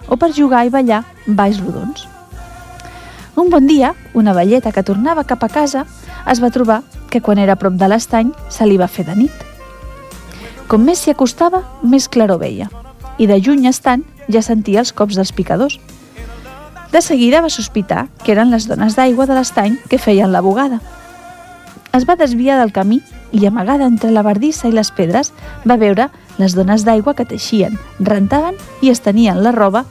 o 0.09 0.17
per 0.17 0.33
jugar 0.33 0.65
i 0.65 0.73
ballar 0.73 1.03
balls 1.27 1.61
rodons. 1.61 2.07
Un 3.35 3.49
bon 3.51 3.67
dia, 3.67 3.93
una 4.13 4.33
velleta 4.33 4.71
que 4.71 4.83
tornava 4.83 5.27
cap 5.27 5.43
a 5.43 5.51
casa 5.51 5.85
es 6.31 6.41
va 6.41 6.51
trobar 6.51 6.81
que 7.11 7.21
quan 7.21 7.37
era 7.37 7.53
a 7.53 7.59
prop 7.59 7.75
de 7.77 7.89
l'estany 7.91 8.31
se 8.49 8.65
li 8.65 8.79
va 8.81 8.87
fer 8.87 9.05
de 9.05 9.15
nit. 9.15 9.43
Com 10.67 10.81
més 10.81 11.03
s'hi 11.03 11.13
acostava, 11.13 11.61
més 11.83 12.07
claror 12.09 12.41
veia, 12.41 12.69
i 13.19 13.27
de 13.27 13.37
lluny 13.37 13.67
estant 13.69 14.03
ja 14.31 14.41
sentia 14.41 14.81
els 14.81 14.95
cops 14.95 15.19
dels 15.19 15.35
picadors– 15.35 15.77
de 16.95 17.01
seguida 17.01 17.41
va 17.43 17.49
sospitar 17.51 18.05
que 18.23 18.31
eren 18.31 18.53
les 18.53 18.69
dones 18.69 18.95
d'aigua 18.95 19.25
de 19.27 19.35
l'estany 19.35 19.73
que 19.91 19.99
feien 19.99 20.31
la 20.31 20.39
bugada. 20.39 20.77
Es 21.91 22.05
va 22.07 22.15
desviar 22.15 22.55
del 22.61 22.71
camí 22.71 23.01
i, 23.35 23.41
amagada 23.43 23.83
entre 23.83 24.13
la 24.15 24.23
bardissa 24.23 24.69
i 24.69 24.71
les 24.71 24.93
pedres, 24.95 25.33
va 25.67 25.75
veure 25.75 26.07
les 26.39 26.55
dones 26.55 26.85
d'aigua 26.87 27.13
que 27.17 27.27
teixien, 27.27 27.75
rentaven 27.99 28.55
i 28.79 28.93
estenien 28.93 29.43
la 29.43 29.51
roba 29.51 29.83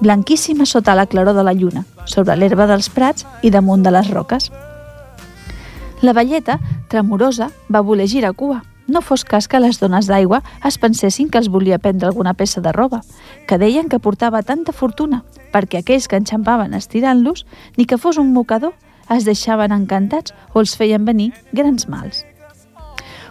blanquíssima 0.00 0.66
sota 0.66 0.94
la 0.94 1.06
claror 1.06 1.32
de 1.36 1.46
la 1.48 1.56
lluna, 1.56 1.86
sobre 2.04 2.36
l'herba 2.36 2.68
dels 2.68 2.90
prats 2.92 3.24
i 3.40 3.48
damunt 3.48 3.80
de 3.80 3.94
les 3.96 4.12
roques. 4.12 4.50
La 6.04 6.12
velleta, 6.12 6.58
tremorosa, 6.92 7.48
va 7.72 7.80
voler 7.80 8.08
girar 8.08 8.34
cua, 8.36 8.60
no 8.90 9.00
fos 9.00 9.24
cas 9.24 9.48
que 9.48 9.60
les 9.62 9.78
dones 9.80 10.08
d'aigua 10.10 10.42
es 10.66 10.78
pensessin 10.82 11.30
que 11.30 11.38
els 11.38 11.48
volia 11.48 11.78
prendre 11.78 12.08
alguna 12.08 12.34
peça 12.34 12.60
de 12.60 12.72
roba, 12.72 13.00
que 13.46 13.58
deien 13.58 13.88
que 13.88 14.02
portava 14.02 14.42
tanta 14.42 14.72
fortuna, 14.72 15.22
perquè 15.54 15.80
aquells 15.80 16.08
que 16.08 16.18
enxampaven 16.20 16.74
estirant-los, 16.74 17.46
ni 17.76 17.86
que 17.86 17.98
fos 17.98 18.18
un 18.18 18.34
mocador, 18.34 18.74
es 19.10 19.24
deixaven 19.26 19.72
encantats 19.72 20.34
o 20.52 20.60
els 20.60 20.76
feien 20.76 21.04
venir 21.04 21.32
grans 21.52 21.88
mals. 21.88 22.24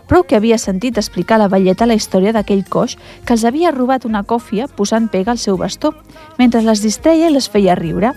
Prou 0.09 0.23
que 0.25 0.35
havia 0.35 0.57
sentit 0.57 0.97
explicar 0.97 1.37
a 1.37 1.43
la 1.43 1.51
velleta 1.53 1.85
la 1.85 1.93
història 1.93 2.33
d'aquell 2.33 2.65
coix 2.65 2.95
que 3.25 3.35
els 3.35 3.45
havia 3.45 3.71
robat 3.75 4.07
una 4.09 4.23
còfia 4.25 4.65
posant 4.65 5.07
pega 5.13 5.35
al 5.35 5.37
seu 5.37 5.57
bastó, 5.57 5.93
mentre 6.39 6.65
les 6.65 6.81
distreia 6.81 7.29
i 7.29 7.35
les 7.35 7.49
feia 7.49 7.77
riure. 7.77 8.15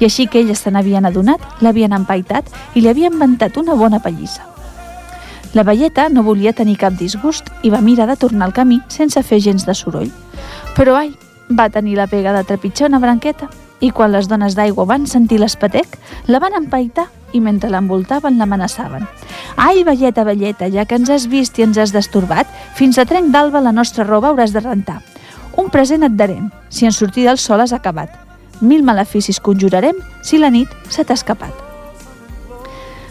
I 0.00 0.04
així 0.04 0.26
que 0.28 0.44
elles 0.44 0.60
se 0.60 0.70
n'havien 0.70 1.08
adonat, 1.08 1.40
l'havien 1.64 1.96
empaitat 1.96 2.52
i 2.74 2.84
li 2.84 2.92
havien 2.92 3.16
inventat 3.16 3.56
una 3.56 3.78
bona 3.78 4.02
pallissa. 4.04 4.51
La 5.52 5.64
velleta 5.68 6.08
no 6.08 6.22
volia 6.24 6.54
tenir 6.56 6.78
cap 6.80 6.94
disgust 6.96 7.50
i 7.62 7.70
va 7.70 7.82
mirar 7.84 8.06
de 8.08 8.16
tornar 8.16 8.46
al 8.48 8.54
camí 8.56 8.80
sense 8.88 9.20
fer 9.22 9.40
gens 9.44 9.66
de 9.68 9.74
soroll. 9.76 10.08
Però 10.76 10.94
ai, 10.96 11.12
va 11.52 11.68
tenir 11.68 11.98
la 11.98 12.06
pega 12.08 12.32
de 12.32 12.44
trepitjar 12.48 12.88
una 12.88 13.00
branqueta 13.02 13.50
i 13.82 13.90
quan 13.90 14.14
les 14.14 14.28
dones 14.30 14.54
d'aigua 14.56 14.86
van 14.88 15.04
sentir 15.10 15.40
l'espatec, 15.42 15.98
la 16.30 16.38
van 16.40 16.56
empaitar 16.56 17.08
i 17.36 17.40
mentre 17.40 17.68
l'envoltaven 17.68 18.38
l'amenaçaven. 18.38 19.04
Ai, 19.56 19.82
velleta, 19.84 20.24
velleta, 20.24 20.70
ja 20.70 20.86
que 20.86 20.96
ens 20.96 21.10
has 21.10 21.26
vist 21.28 21.58
i 21.58 21.66
ens 21.66 21.76
has 21.76 21.92
destorbat, 21.92 22.46
fins 22.78 22.96
a 22.96 23.04
trenc 23.04 23.32
d'alba 23.34 23.60
la 23.60 23.74
nostra 23.74 24.06
roba 24.08 24.30
hauràs 24.30 24.54
de 24.54 24.62
rentar. 24.64 25.00
Un 25.58 25.68
present 25.68 26.06
et 26.06 26.16
darem, 26.16 26.48
si 26.70 26.86
en 26.88 26.96
sortir 26.96 27.26
del 27.28 27.42
sol 27.42 27.60
has 27.60 27.74
acabat. 27.76 28.14
Mil 28.62 28.86
maleficis 28.86 29.42
conjurarem 29.42 29.98
si 30.22 30.38
la 30.38 30.54
nit 30.54 30.70
se 30.88 31.04
t'ha 31.04 31.18
escapat. 31.18 31.71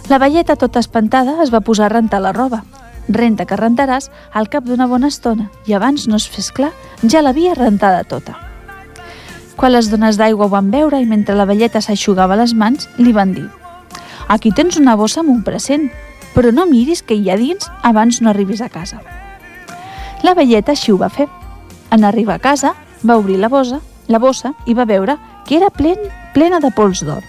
La 0.10 0.18
velleta, 0.18 0.56
tota 0.56 0.80
espantada, 0.80 1.42
es 1.44 1.54
va 1.54 1.62
posar 1.62 1.86
a 1.86 1.94
rentar 1.94 2.22
la 2.22 2.34
roba 2.34 2.64
Renta 3.10 3.46
que 3.46 3.58
rentaràs 3.58 4.10
al 4.34 4.48
cap 4.50 4.66
d'una 4.68 4.88
bona 4.88 5.10
estona 5.12 5.50
i 5.68 5.74
abans 5.74 6.08
no 6.08 6.20
es 6.20 6.28
fes 6.30 6.52
clar, 6.54 6.72
ja 7.04 7.22
l'havia 7.22 7.56
rentada 7.58 8.04
tota. 8.04 8.38
Quan 9.58 9.74
les 9.74 9.90
dones 9.92 10.18
d'aigua 10.18 10.46
ho 10.46 10.54
van 10.54 10.72
veure 10.72 11.02
i 11.02 11.10
mentre 11.10 11.36
la 11.36 11.48
velleta 11.50 11.82
s'aixugava 11.82 12.38
les 12.40 12.54
mans, 12.54 12.88
li 12.98 13.14
van 13.14 13.34
dir 13.34 13.48
«Aquí 14.28 14.52
tens 14.56 14.78
una 14.80 14.96
bossa 14.96 15.22
amb 15.22 15.32
un 15.34 15.42
present, 15.44 15.90
però 16.36 16.54
no 16.54 16.66
miris 16.70 17.02
que 17.04 17.18
hi 17.18 17.30
ha 17.30 17.38
dins 17.38 17.68
abans 17.84 18.22
no 18.22 18.30
arribis 18.30 18.62
a 18.62 18.70
casa». 18.70 19.02
La 20.24 20.36
velleta 20.38 20.72
així 20.72 20.94
ho 20.94 20.98
va 21.02 21.10
fer. 21.10 21.28
En 21.92 22.06
arribar 22.06 22.38
a 22.38 22.40
casa, 22.40 22.76
va 23.04 23.18
obrir 23.18 23.40
la 23.42 23.50
bossa, 23.50 23.82
la 24.08 24.20
bossa 24.20 24.54
i 24.66 24.78
va 24.78 24.86
veure 24.86 25.18
que 25.48 25.58
era 25.58 25.74
plen, 25.74 26.00
plena 26.34 26.62
de 26.62 26.72
pols 26.72 27.04
d'or. 27.04 27.26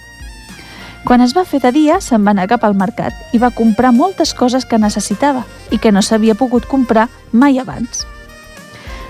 Quan 1.03 1.19
es 1.19 1.33
va 1.35 1.43
fer 1.43 1.59
de 1.59 1.73
dia, 1.75 1.99
se'n 1.99 2.23
va 2.23 2.31
anar 2.31 2.47
cap 2.47 2.63
al 2.63 2.77
mercat 2.79 3.35
i 3.35 3.39
va 3.39 3.51
comprar 3.51 3.91
moltes 3.91 4.31
coses 4.33 4.63
que 4.65 4.79
necessitava 4.79 5.43
i 5.69 5.77
que 5.77 5.91
no 5.91 6.01
s'havia 6.01 6.35
pogut 6.39 6.65
comprar 6.65 7.09
mai 7.31 7.59
abans. 7.59 8.05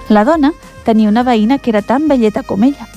La 0.10 0.24
dona 0.26 0.52
tenia 0.86 1.10
una 1.10 1.24
veïna 1.24 1.60
que 1.60 1.70
era 1.70 1.84
tan 1.86 2.08
velleta 2.08 2.42
com 2.44 2.64
ella. 2.64 2.88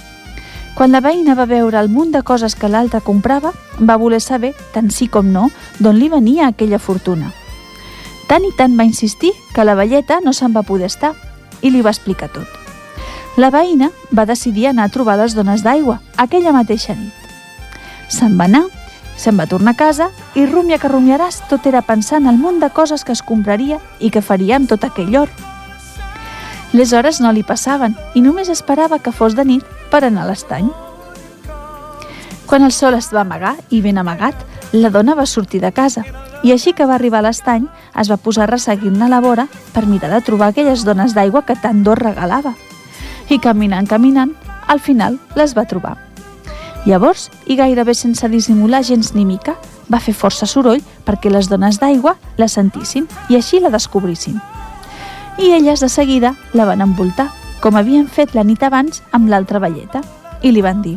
Quan 0.76 0.92
la 0.92 1.00
veïna 1.00 1.36
va 1.36 1.46
veure 1.48 1.78
el 1.80 1.88
munt 1.88 2.10
de 2.12 2.22
coses 2.22 2.54
que 2.56 2.68
l'altra 2.68 3.00
comprava, 3.00 3.52
va 3.80 3.96
voler 3.96 4.20
saber, 4.20 4.54
tant 4.72 4.90
sí 4.90 5.08
com 5.08 5.28
no, 5.32 5.50
d'on 5.78 5.96
li 5.96 6.08
venia 6.08 6.48
aquella 6.48 6.80
fortuna. 6.80 7.32
Tant 8.28 8.44
i 8.44 8.52
tant 8.56 8.74
va 8.80 8.88
insistir 8.88 9.32
que 9.54 9.64
la 9.64 9.76
velleta 9.76 10.18
no 10.24 10.32
se'n 10.32 10.56
va 10.56 10.64
poder 10.64 10.88
estar 10.88 11.12
i 11.60 11.70
li 11.70 11.84
va 11.84 11.92
explicar 11.92 12.28
tot. 12.32 12.48
La 13.36 13.52
veïna 13.52 13.90
va 14.10 14.24
decidir 14.24 14.66
anar 14.68 14.88
a 14.88 14.92
trobar 14.92 15.18
les 15.20 15.36
dones 15.36 15.62
d'aigua 15.62 16.00
aquella 16.16 16.56
mateixa 16.56 16.96
nit. 16.96 17.12
Se'n 18.08 18.36
va 18.40 18.48
anar 18.48 18.64
Se'n 19.16 19.38
va 19.40 19.48
tornar 19.48 19.72
a 19.72 19.80
casa 19.80 20.10
i 20.36 20.44
rumia 20.46 20.78
que 20.78 20.90
rumiaràs 20.92 21.42
tot 21.50 21.66
era 21.66 21.82
pensant 21.82 22.28
el 22.28 22.36
munt 22.36 22.60
de 22.60 22.70
coses 22.70 23.04
que 23.04 23.14
es 23.16 23.22
compraria 23.24 23.80
i 23.98 24.10
que 24.10 24.22
faria 24.22 24.56
amb 24.56 24.68
tot 24.68 24.84
aquell 24.84 25.16
or. 25.16 25.30
Les 26.76 26.92
hores 26.92 27.22
no 27.24 27.32
li 27.32 27.46
passaven 27.46 27.96
i 28.14 28.20
només 28.20 28.52
esperava 28.52 28.98
que 29.00 29.14
fos 29.14 29.34
de 29.34 29.46
nit 29.48 29.64
per 29.90 30.04
anar 30.04 30.26
a 30.26 30.30
l'estany. 30.30 30.68
Quan 32.46 32.62
el 32.62 32.72
sol 32.72 32.94
es 32.94 33.08
va 33.14 33.24
amagar 33.24 33.56
i 33.70 33.80
ben 33.82 33.98
amagat, 33.98 34.36
la 34.72 34.90
dona 34.90 35.16
va 35.16 35.26
sortir 35.26 35.62
de 35.64 35.72
casa 35.72 36.04
i 36.44 36.52
així 36.52 36.74
que 36.76 36.86
va 36.86 36.94
arribar 36.94 37.22
a 37.22 37.26
l'estany 37.26 37.66
es 37.98 38.10
va 38.12 38.20
posar 38.20 38.44
a 38.44 38.52
resseguir-ne 38.52 39.08
la 39.08 39.22
vora 39.24 39.48
per 39.74 39.86
mirar 39.86 40.12
de 40.12 40.20
trobar 40.22 40.52
aquelles 40.52 40.84
dones 40.84 41.14
d'aigua 41.16 41.46
que 41.46 41.56
tant 41.56 41.82
d'or 41.82 42.02
regalava. 42.04 42.54
I 43.28 43.40
caminant, 43.42 43.88
caminant, 43.90 44.36
al 44.68 44.80
final 44.80 45.18
les 45.34 45.56
va 45.56 45.66
trobar. 45.66 46.05
Llavors, 46.86 47.30
i 47.50 47.56
gairebé 47.58 47.96
sense 47.98 48.28
dissimular 48.30 48.84
gens 48.86 49.10
ni 49.16 49.24
mica, 49.26 49.56
va 49.90 49.98
fer 49.98 50.14
força 50.14 50.46
soroll 50.46 50.82
perquè 51.06 51.32
les 51.32 51.48
dones 51.50 51.80
d'aigua 51.82 52.14
la 52.38 52.46
sentissin 52.48 53.08
i 53.28 53.38
així 53.38 53.58
la 53.60 53.72
descobrissin. 53.74 54.38
I 55.42 55.50
elles 55.58 55.82
de 55.82 55.88
seguida 55.90 56.36
la 56.54 56.64
van 56.64 56.84
envoltar, 56.84 57.26
com 57.60 57.74
havien 57.74 58.06
fet 58.06 58.36
la 58.38 58.44
nit 58.46 58.62
abans 58.62 59.02
amb 59.12 59.28
l'altra 59.28 59.58
velleta, 59.58 60.04
i 60.42 60.52
li 60.54 60.62
van 60.62 60.82
dir 60.82 60.96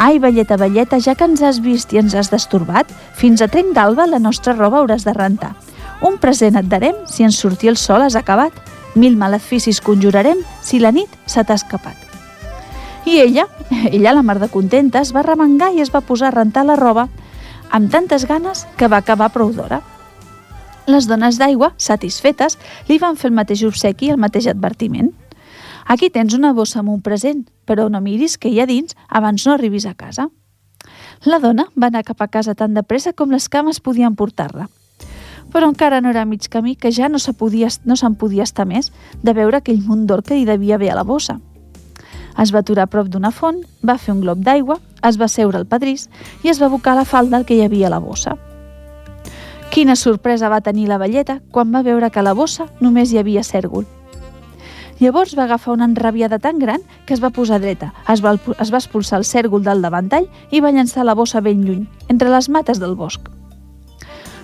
«Ai, 0.00 0.20
velleta, 0.22 0.56
velleta, 0.56 1.00
ja 1.02 1.16
que 1.18 1.26
ens 1.26 1.42
has 1.42 1.58
vist 1.60 1.90
i 1.92 1.98
ens 1.98 2.14
has 2.14 2.30
destorbat, 2.30 2.88
fins 3.18 3.42
a 3.42 3.48
trenc 3.50 3.74
d'alba 3.76 4.06
la 4.06 4.20
nostra 4.22 4.54
roba 4.54 4.78
hauràs 4.78 5.04
de 5.04 5.12
rentar. 5.12 5.56
Un 6.06 6.16
present 6.22 6.56
et 6.56 6.70
darem 6.70 7.02
si 7.10 7.26
en 7.26 7.34
sortir 7.34 7.74
el 7.74 7.76
sol 7.76 8.06
has 8.06 8.16
acabat. 8.16 8.54
Mil 8.94 9.18
maleficis 9.18 9.82
conjurarem 9.84 10.40
si 10.62 10.80
la 10.80 10.94
nit 10.94 11.18
se 11.26 11.44
t'ha 11.44 11.58
escapat». 11.58 11.99
I 13.06 13.18
ella, 13.18 13.46
ella 13.92 14.12
la 14.12 14.22
mar 14.22 14.38
de 14.40 14.48
contenta, 14.48 15.00
es 15.00 15.14
va 15.16 15.22
remengar 15.22 15.72
i 15.74 15.80
es 15.80 15.92
va 15.94 16.04
posar 16.04 16.28
a 16.28 16.36
rentar 16.36 16.66
la 16.66 16.76
roba 16.76 17.08
amb 17.70 17.90
tantes 17.90 18.26
ganes 18.26 18.66
que 18.76 18.88
va 18.88 18.98
acabar 18.98 19.30
prou 19.32 19.52
d'hora. 19.54 19.80
Les 20.90 21.06
dones 21.06 21.38
d'aigua, 21.38 21.72
satisfetes, 21.78 22.58
li 22.88 22.98
van 22.98 23.16
fer 23.16 23.30
el 23.30 23.36
mateix 23.36 23.62
obsequi 23.66 24.08
i 24.08 24.14
el 24.14 24.18
mateix 24.18 24.48
advertiment. 24.50 25.12
Aquí 25.86 26.10
tens 26.10 26.34
una 26.34 26.52
bossa 26.52 26.80
amb 26.80 26.90
un 26.90 27.00
present, 27.02 27.44
però 27.66 27.88
no 27.88 28.00
miris 28.02 28.36
que 28.38 28.50
hi 28.50 28.60
ha 28.60 28.66
dins 28.66 28.96
abans 29.08 29.46
no 29.46 29.54
arribis 29.54 29.86
a 29.86 29.94
casa. 29.94 30.28
La 31.24 31.38
dona 31.38 31.68
va 31.76 31.90
anar 31.90 32.04
cap 32.08 32.22
a 32.22 32.28
casa 32.28 32.54
tan 32.54 32.74
de 32.74 32.82
pressa 32.82 33.12
com 33.12 33.30
les 33.30 33.48
cames 33.48 33.80
podien 33.80 34.16
portar-la. 34.16 34.68
Però 35.50 35.68
encara 35.68 36.00
no 36.00 36.10
era 36.10 36.24
mig 36.24 36.48
camí 36.48 36.76
que 36.76 36.92
ja 36.94 37.08
no 37.08 37.18
se'n 37.18 37.34
podia, 37.34 37.68
no 37.84 37.96
se 37.96 38.10
podia 38.18 38.46
estar 38.46 38.66
més 38.66 38.92
de 39.22 39.34
veure 39.34 39.58
aquell 39.58 39.82
munt 39.86 40.06
d'or 40.06 40.22
que 40.22 40.38
hi 40.38 40.46
devia 40.46 40.76
haver 40.76 40.92
a 40.92 40.98
la 41.00 41.04
bossa. 41.04 41.40
Es 42.38 42.52
va 42.54 42.60
aturar 42.60 42.86
a 42.86 42.90
prop 42.90 43.08
d'una 43.08 43.32
font, 43.34 43.62
va 43.82 43.98
fer 43.98 44.14
un 44.14 44.20
glob 44.20 44.44
d'aigua, 44.44 44.78
es 45.02 45.18
va 45.20 45.28
seure 45.28 45.58
al 45.58 45.66
padrís 45.66 46.08
i 46.44 46.52
es 46.52 46.60
va 46.60 46.68
abocar 46.70 46.94
la 46.94 47.04
falda 47.04 47.44
que 47.44 47.56
hi 47.56 47.64
havia 47.64 47.88
a 47.88 47.94
la 47.96 47.98
bossa. 47.98 48.36
Quina 49.70 49.94
sorpresa 49.96 50.48
va 50.50 50.60
tenir 50.60 50.88
la 50.88 50.98
velleta 50.98 51.40
quan 51.50 51.72
va 51.74 51.82
veure 51.86 52.10
que 52.10 52.20
a 52.20 52.26
la 52.26 52.34
bossa 52.34 52.66
només 52.80 53.12
hi 53.12 53.18
havia 53.18 53.44
cèrgol. 53.46 53.86
Llavors 55.00 55.32
va 55.38 55.44
agafar 55.44 55.72
una 55.72 55.86
enrabiada 55.88 56.38
tan 56.38 56.58
gran 56.58 56.82
que 57.06 57.14
es 57.14 57.22
va 57.24 57.30
posar 57.30 57.60
dreta, 57.60 57.94
es 58.12 58.20
va, 58.20 58.34
es 58.34 58.72
va 58.72 58.80
expulsar 58.82 59.20
el 59.20 59.24
cèrgol 59.24 59.62
del 59.64 59.80
davantall 59.80 60.26
i 60.50 60.60
va 60.60 60.72
llançar 60.74 61.06
la 61.06 61.14
bossa 61.14 61.40
ben 61.40 61.62
lluny, 61.64 61.86
entre 62.08 62.28
les 62.28 62.50
mates 62.50 62.80
del 62.82 62.96
bosc. 62.98 63.30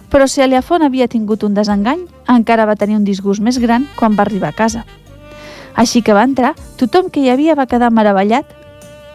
Però 0.09 0.29
si 0.31 0.41
Aliafon 0.41 0.87
havia 0.87 1.09
tingut 1.13 1.43
un 1.45 1.53
desengany, 1.59 2.07
encara 2.33 2.65
va 2.65 2.79
tenir 2.79 2.97
un 2.97 3.05
disgust 3.05 3.43
més 3.43 3.59
gran 3.59 3.85
quan 3.99 4.17
va 4.17 4.25
arribar 4.25 4.55
a 4.55 4.57
casa. 4.57 4.87
Així 5.77 6.01
que 6.03 6.17
va 6.17 6.25
entrar, 6.25 6.55
tothom 6.81 7.11
que 7.13 7.21
hi 7.21 7.31
havia 7.31 7.55
va 7.55 7.69
quedar 7.69 7.93
meravellat. 7.93 8.49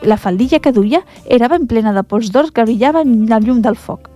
La 0.05 0.17
faldilla 0.17 0.61
que 0.61 0.71
duia 0.71 1.01
era 1.25 1.49
ben 1.49 1.67
plena 1.67 1.93
de 1.93 2.03
pols 2.03 2.31
d'or 2.31 2.51
que 2.53 2.65
brillaven 2.65 3.13
en 3.17 3.29
la 3.29 3.41
llum 3.41 3.61
del 3.65 3.75
foc. 3.75 4.09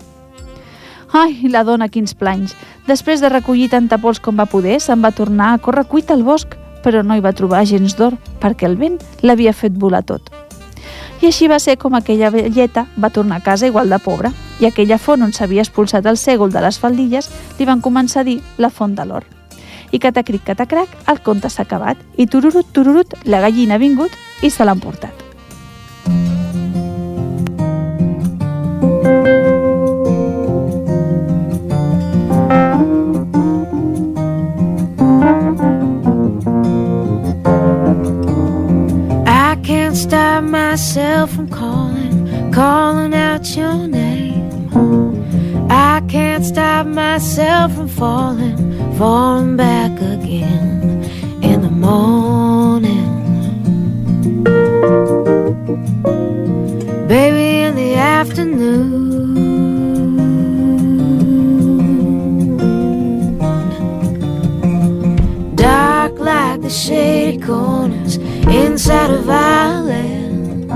Ai, 1.14 1.48
la 1.50 1.64
dona, 1.64 1.90
quins 1.90 2.14
planys! 2.18 2.56
Després 2.88 3.22
de 3.22 3.30
recollir 3.30 3.70
tanta 3.72 3.98
pols 4.02 4.20
com 4.20 4.38
va 4.38 4.50
poder, 4.50 4.80
se'n 4.82 5.02
va 5.02 5.14
tornar 5.16 5.54
a 5.54 5.60
córrer 5.64 5.86
cuita 5.90 6.14
al 6.14 6.26
bosc, 6.26 6.58
però 6.84 7.02
no 7.02 7.16
hi 7.16 7.24
va 7.24 7.34
trobar 7.34 7.66
gens 7.66 7.96
d'or, 7.98 8.18
perquè 8.42 8.68
el 8.70 8.78
vent 8.78 9.00
l'havia 9.24 9.54
fet 9.54 9.78
volar 9.80 10.04
tot. 10.06 10.30
I 11.22 11.30
així 11.32 11.48
va 11.48 11.62
ser 11.64 11.78
com 11.82 11.96
aquella 11.96 12.30
velleta 12.30 12.86
va 13.02 13.10
tornar 13.10 13.40
a 13.40 13.46
casa 13.46 13.70
igual 13.72 13.90
de 13.90 14.00
pobra, 14.04 14.34
i 14.60 14.68
aquella 14.68 15.00
font 15.00 15.24
on 15.26 15.34
s'havia 15.34 15.64
expulsat 15.66 16.06
el 16.06 16.20
sègol 16.20 16.52
de 16.52 16.62
les 16.62 16.78
faldilles 16.80 17.32
li 17.58 17.66
van 17.66 17.82
començar 17.82 18.22
a 18.22 18.30
dir 18.30 18.42
la 18.58 18.70
font 18.70 18.94
de 18.94 19.08
l'or. 19.08 19.26
I 19.96 20.00
catacric, 20.00 20.44
catacrac, 20.44 20.90
el 21.08 21.22
conte 21.24 21.48
s'ha 21.48 21.64
acabat, 21.64 21.96
i 22.20 22.26
tururut, 22.28 22.68
tururut, 22.76 23.14
la 23.32 23.40
gallina 23.46 23.78
ha 23.78 23.80
vingut 23.80 24.12
i 24.44 24.50
se 24.52 24.66
l'han 24.68 24.82
portat. 24.84 25.24
I 39.32 39.56
can't 39.64 39.96
stop 39.96 40.44
myself 40.44 41.32
from 41.32 41.48
calling, 41.48 42.52
calling 42.52 43.14
out 43.14 43.48
your 43.56 43.88
name. 43.88 44.15
I 45.70 46.02
can't 46.08 46.46
stop 46.46 46.86
myself 46.86 47.74
from 47.76 47.88
falling, 47.88 48.96
falling 48.98 49.58
back 49.58 49.92
again 50.00 51.04
in 51.42 51.62
the 51.62 51.72
morning. 51.72 53.14
Baby, 57.08 57.64
in 57.64 57.76
the 57.76 57.96
afternoon. 57.96 59.16
Dark 65.56 66.20
like 66.20 66.62
the 66.62 66.70
shady 66.70 67.40
corners 67.40 68.18
inside 68.18 69.12
of 69.12 69.30
Ireland. 69.30 70.72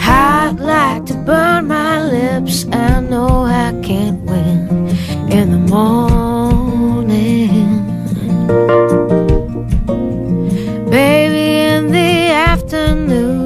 Hot 0.00 0.56
like 0.58 1.13
burn 1.24 1.66
my 1.68 2.04
lips. 2.04 2.66
I 2.70 3.00
know 3.00 3.44
I 3.44 3.72
can't 3.82 4.20
win 4.22 4.88
in 5.30 5.50
the 5.50 5.58
morning. 5.58 7.48
Baby, 10.90 11.46
in 11.72 11.92
the 11.92 12.30
afternoon. 12.50 13.44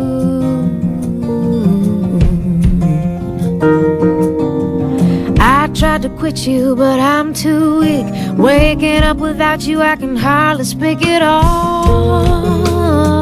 I 5.38 5.68
tried 5.68 6.02
to 6.02 6.08
quit 6.10 6.46
you, 6.46 6.74
but 6.74 6.98
I'm 6.98 7.32
too 7.32 7.80
weak. 7.80 8.06
Waking 8.36 9.02
up 9.02 9.18
without 9.18 9.66
you, 9.66 9.80
I 9.82 9.96
can 9.96 10.16
hardly 10.16 10.64
speak 10.64 11.06
at 11.06 11.22
all. 11.22 13.17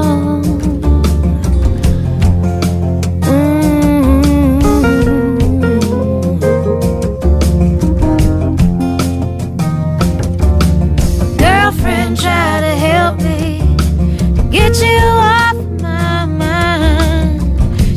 You 14.83 14.99
off 14.99 15.57
my 15.81 16.25
mind. 16.25 17.41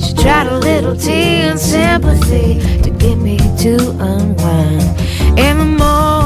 She 0.03 0.13
tried 0.13 0.47
a 0.47 0.57
little 0.59 0.95
tea 0.95 1.47
and 1.49 1.59
sympathy 1.59 2.59
to 2.83 2.89
get 2.89 3.17
me 3.17 3.37
to 3.37 3.75
unwind 3.99 4.81
in 5.39 5.57
the 5.57 5.65
morning. 5.65 6.18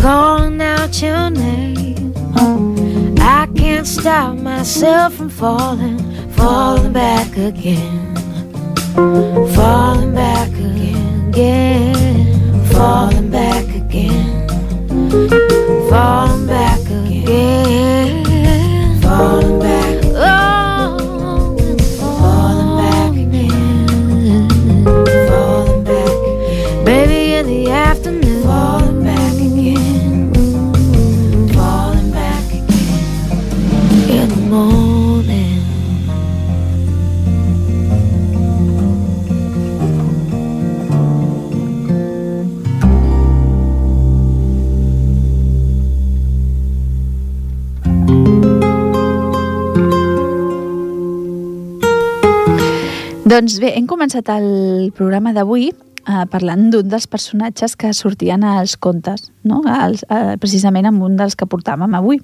Calling, 0.00 0.60
out 0.62 1.00
your 1.02 1.30
name. 1.30 2.14
I 3.20 3.46
can't 3.54 3.86
stop 3.86 4.36
myself 4.36 5.14
from 5.14 5.28
falling, 5.28 5.98
falling 6.32 6.92
back 6.92 7.36
again, 7.36 8.16
falling 9.54 10.14
back 10.14 10.48
again, 10.48 11.28
again, 11.28 12.64
falling 12.72 13.30
back 13.30 13.64
again, 13.74 14.48
falling 15.90 16.29
Doncs 53.40 53.54
bé, 53.56 53.70
hem 53.72 53.86
començat 53.88 54.26
el 54.34 54.90
programa 54.92 55.30
d'avui 55.32 55.70
eh, 55.70 56.24
parlant 56.28 56.66
d'un 56.74 56.90
dels 56.92 57.06
personatges 57.08 57.72
que 57.72 57.88
sortien 57.96 58.42
als 58.44 58.74
contes, 58.76 59.30
no? 59.48 59.62
als, 59.64 60.02
eh, 60.12 60.34
precisament 60.42 60.90
amb 60.90 61.06
un 61.06 61.14
dels 61.16 61.38
que 61.40 61.48
portàvem 61.48 61.96
avui. 61.96 62.20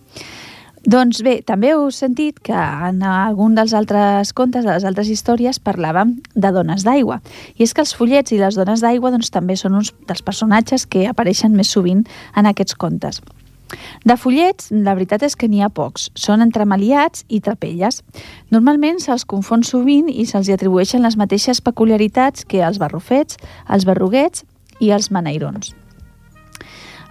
Doncs 0.85 1.23
bé, 1.25 1.39
també 1.41 1.71
heu 1.73 1.87
sentit 1.89 2.43
que 2.45 2.53
en 2.91 3.01
algun 3.09 3.57
dels 3.57 3.73
altres 3.73 4.35
contes, 4.37 4.69
de 4.69 4.75
les 4.75 4.85
altres 4.85 5.09
històries, 5.09 5.57
parlàvem 5.57 6.19
de 6.35 6.53
dones 6.53 6.85
d'aigua. 6.85 7.23
I 7.57 7.65
és 7.65 7.73
que 7.73 7.81
els 7.87 7.97
follets 7.97 8.37
i 8.37 8.43
les 8.43 8.61
dones 8.61 8.85
d'aigua 8.85 9.15
doncs, 9.17 9.33
també 9.33 9.57
són 9.57 9.81
uns 9.81 9.95
dels 10.05 10.21
personatges 10.21 10.85
que 10.85 11.09
apareixen 11.09 11.57
més 11.57 11.73
sovint 11.73 12.05
en 12.37 12.53
aquests 12.53 12.77
contes. 12.77 13.25
De 14.07 14.17
follets, 14.17 14.71
la 14.71 14.95
veritat 14.95 15.25
és 15.27 15.35
que 15.37 15.49
n'hi 15.51 15.63
ha 15.65 15.71
pocs. 15.73 16.11
Són 16.15 16.45
entremaliats 16.45 17.25
i 17.29 17.41
trapelles. 17.43 18.03
Normalment 18.55 19.01
se'ls 19.03 19.27
confon 19.27 19.65
sovint 19.67 20.11
i 20.13 20.27
se'ls 20.27 20.53
atribueixen 20.55 21.03
les 21.03 21.19
mateixes 21.19 21.61
peculiaritats 21.61 22.47
que 22.47 22.63
els 22.63 22.79
barrufets, 22.83 23.41
els 23.69 23.89
berruguets 23.89 24.47
i 24.81 24.93
els 24.95 25.11
maneirons. 25.11 25.75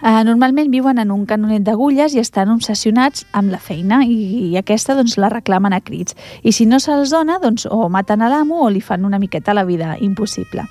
Eh, 0.06 0.24
normalment 0.28 0.70
viuen 0.70 1.00
en 1.02 1.12
un 1.12 1.24
canonet 1.26 1.63
d'agulles 1.65 2.13
i 2.13 2.20
estan 2.22 2.52
obsessionats 2.54 3.24
amb 3.34 3.50
la 3.50 3.60
feina 3.63 4.04
i, 4.06 4.52
i 4.52 4.58
aquesta 4.60 4.94
doncs, 4.94 5.15
la 5.18 5.32
reclamen 5.34 5.74
a 5.74 5.80
crits. 5.82 6.15
I 6.44 6.52
si 6.54 6.68
no 6.70 6.82
se'ls 6.84 7.13
dona, 7.15 7.39
doncs, 7.41 7.65
o 7.65 7.88
maten 7.89 8.22
a 8.22 8.30
l'amo 8.30 8.62
o 8.65 8.70
li 8.70 8.84
fan 8.86 9.08
una 9.08 9.20
miqueta 9.20 9.56
la 9.56 9.65
vida 9.65 9.96
impossible. 10.00 10.68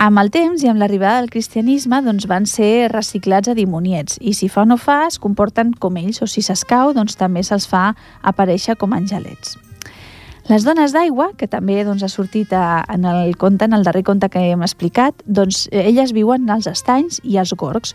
Amb 0.00 0.18
el 0.18 0.30
temps 0.32 0.62
i 0.64 0.70
amb 0.70 0.80
l'arribada 0.80 1.20
del 1.20 1.30
cristianisme 1.30 1.98
doncs 2.02 2.24
van 2.30 2.46
ser 2.48 2.88
reciclats 2.92 3.50
a 3.52 3.54
dimoniets 3.54 4.16
i 4.20 4.32
si 4.34 4.48
fa 4.48 4.64
o 4.64 4.68
no 4.68 4.78
fa 4.80 5.02
es 5.08 5.18
comporten 5.20 5.74
com 5.78 5.98
ells 6.00 6.22
o 6.24 6.26
si 6.26 6.42
s'escau 6.42 6.94
doncs 6.96 7.18
també 7.20 7.42
se'ls 7.44 7.68
fa 7.68 7.92
aparèixer 8.22 8.78
com 8.80 8.96
angelets. 8.96 9.58
Les 10.50 10.64
dones 10.66 10.90
d'aigua, 10.90 11.28
que 11.38 11.46
també 11.46 11.84
doncs, 11.86 12.02
ha 12.02 12.10
sortit 12.10 12.50
a, 12.56 12.82
en 12.90 13.04
el 13.06 13.36
conte, 13.38 13.68
en 13.68 13.76
el 13.76 13.84
darrer 13.86 14.02
conte 14.02 14.26
que 14.32 14.40
hem 14.50 14.64
explicat, 14.66 15.22
doncs 15.24 15.68
elles 15.70 16.10
viuen 16.16 16.50
als 16.50 16.66
estanys 16.66 17.20
i 17.22 17.38
als 17.38 17.52
gorgs. 17.54 17.94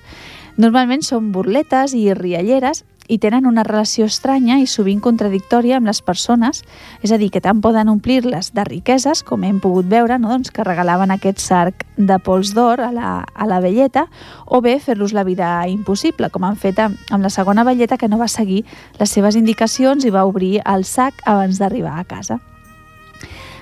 Normalment 0.56 1.04
són 1.04 1.34
burletes 1.36 1.92
i 1.98 2.14
rialleres 2.16 2.86
i 3.08 3.18
tenen 3.24 3.46
una 3.48 3.64
relació 3.64 4.06
estranya 4.06 4.60
i 4.60 4.68
sovint 4.68 5.00
contradictòria 5.04 5.78
amb 5.78 5.88
les 5.88 6.02
persones, 6.02 6.64
és 7.02 7.12
a 7.12 7.18
dir, 7.18 7.30
que 7.32 7.42
tant 7.44 7.62
poden 7.64 7.90
omplir-les 7.92 8.52
de 8.54 8.66
riqueses, 8.68 9.24
com 9.24 9.46
hem 9.48 9.62
pogut 9.64 9.88
veure, 9.90 10.20
no? 10.20 10.34
doncs 10.34 10.52
que 10.52 10.66
regalaven 10.68 11.12
aquest 11.16 11.40
sarc 11.44 11.86
de 11.98 12.20
pols 12.20 12.54
d'or 12.58 12.84
a, 12.84 12.92
la, 12.92 13.14
a 13.24 13.48
la 13.48 13.62
velleta, 13.64 14.08
o 14.46 14.62
bé 14.62 14.78
fer-los 14.84 15.16
la 15.16 15.24
vida 15.28 15.52
impossible, 15.72 16.30
com 16.30 16.44
han 16.44 16.60
fet 16.60 16.80
amb 16.84 17.24
la 17.24 17.32
segona 17.34 17.64
velleta 17.68 17.98
que 17.98 18.12
no 18.12 18.20
va 18.20 18.28
seguir 18.28 18.66
les 19.00 19.10
seves 19.10 19.40
indicacions 19.40 20.06
i 20.06 20.14
va 20.14 20.28
obrir 20.28 20.60
el 20.66 20.86
sac 20.86 21.24
abans 21.26 21.60
d'arribar 21.60 21.98
a 22.00 22.06
casa. 22.08 22.42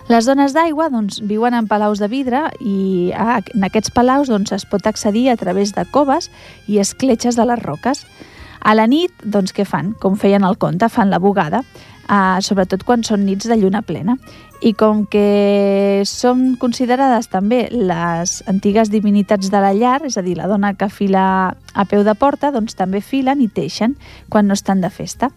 Les 0.05 0.27
dones 0.29 0.53
d'aigua 0.53 0.91
doncs, 0.93 1.17
viuen 1.25 1.55
en 1.57 1.65
palaus 1.65 1.97
de 1.97 2.05
vidre 2.05 2.43
i 2.61 3.09
en 3.17 3.65
aquests 3.65 3.89
palaus 3.89 4.29
doncs, 4.29 4.51
es 4.53 4.65
pot 4.69 4.85
accedir 4.85 5.31
a 5.31 5.37
través 5.39 5.73
de 5.73 5.81
coves 5.89 6.29
i 6.69 6.77
escletxes 6.77 7.39
de 7.39 7.45
les 7.49 7.61
roques. 7.63 8.03
A 8.65 8.73
la 8.73 8.87
nit, 8.89 9.13
doncs 9.21 9.53
què 9.53 9.61
fan? 9.61 9.91
Com 10.01 10.15
feien 10.17 10.43
al 10.43 10.57
conte, 10.57 10.87
fan 10.89 11.11
la 11.13 11.19
bugada, 11.21 11.59
eh, 12.09 12.37
sobretot 12.41 12.81
quan 12.83 13.03
són 13.05 13.21
nits 13.25 13.45
de 13.45 13.57
lluna 13.61 13.83
plena. 13.85 14.17
I 14.65 14.71
com 14.73 15.03
que 15.05 16.01
són 16.09 16.55
considerades 16.57 17.29
també 17.29 17.67
les 17.69 18.39
antigues 18.49 18.89
divinitats 18.89 19.51
de 19.53 19.61
la 19.61 19.73
llar, 19.77 19.99
és 20.07 20.17
a 20.17 20.23
dir, 20.25 20.33
la 20.39 20.49
dona 20.49 20.73
que 20.73 20.89
fila 20.89 21.25
a 21.53 21.85
peu 21.85 22.01
de 22.03 22.15
porta, 22.17 22.49
doncs 22.55 22.73
també 22.73 23.03
filen 23.05 23.43
i 23.43 23.51
teixen 23.53 23.93
quan 24.29 24.47
no 24.47 24.57
estan 24.57 24.81
de 24.81 24.89
festa. 24.89 25.29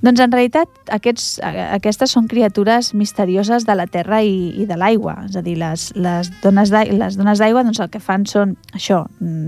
Doncs 0.00 0.20
en 0.24 0.32
realitat 0.32 0.92
aquests, 0.96 1.24
aquestes 1.44 2.14
són 2.16 2.28
criatures 2.28 2.94
misterioses 2.96 3.66
de 3.68 3.74
la 3.76 3.84
terra 3.84 4.22
i, 4.24 4.48
i 4.56 4.64
de 4.68 4.78
l'aigua, 4.80 5.18
és 5.28 5.36
a 5.36 5.42
dir, 5.44 5.58
les, 5.60 5.90
les 5.92 6.30
dones 6.40 6.72
d'aigua 6.72 7.64
doncs 7.66 7.82
el 7.84 7.90
que 7.92 8.00
fan 8.00 8.24
són 8.24 8.56
això, 8.72 9.02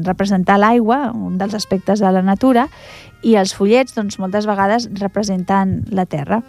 representar 0.05 0.59
l'aigua, 0.61 1.07
un 1.17 1.39
dels 1.41 1.57
aspectes 1.57 2.05
de 2.05 2.13
la 2.13 2.25
natura, 2.27 2.67
i 3.25 3.39
els 3.41 3.55
follets 3.57 3.97
doncs, 3.97 4.19
moltes 4.21 4.49
vegades 4.51 4.91
representen 5.01 5.79
la 5.95 6.05
terra. 6.05 6.43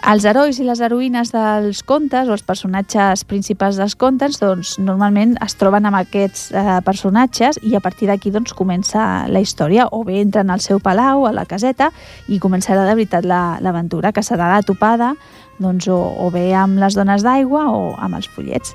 Els 0.00 0.24
herois 0.24 0.56
i 0.56 0.64
les 0.64 0.80
heroïnes 0.80 1.28
dels 1.28 1.82
contes 1.84 2.28
o 2.28 2.32
els 2.32 2.44
personatges 2.46 3.20
principals 3.28 3.76
dels 3.76 3.92
contes 4.00 4.38
doncs, 4.40 4.72
normalment 4.80 5.34
es 5.44 5.54
troben 5.60 5.84
amb 5.86 5.98
aquests 5.98 6.46
eh, 6.56 6.78
personatges 6.86 7.58
i 7.68 7.76
a 7.76 7.82
partir 7.84 8.08
d'aquí 8.08 8.32
doncs, 8.32 8.54
comença 8.56 9.28
la 9.28 9.42
història 9.44 9.90
o 9.92 10.00
bé 10.08 10.22
entren 10.22 10.48
al 10.50 10.64
seu 10.64 10.80
palau, 10.80 11.26
a 11.28 11.34
la 11.36 11.44
caseta 11.44 11.90
i 12.32 12.40
començarà 12.40 12.88
de 12.88 12.96
veritat 12.96 13.28
l'aventura 13.28 14.08
la, 14.08 14.14
que 14.16 14.24
serà 14.24 14.48
la 14.54 14.64
topada 14.64 15.12
doncs, 15.60 15.90
o, 15.92 16.00
o 16.00 16.30
bé 16.32 16.48
amb 16.56 16.80
les 16.80 16.96
dones 16.96 17.26
d'aigua 17.26 17.68
o 17.68 17.90
amb 18.00 18.16
els 18.16 18.30
follets. 18.32 18.72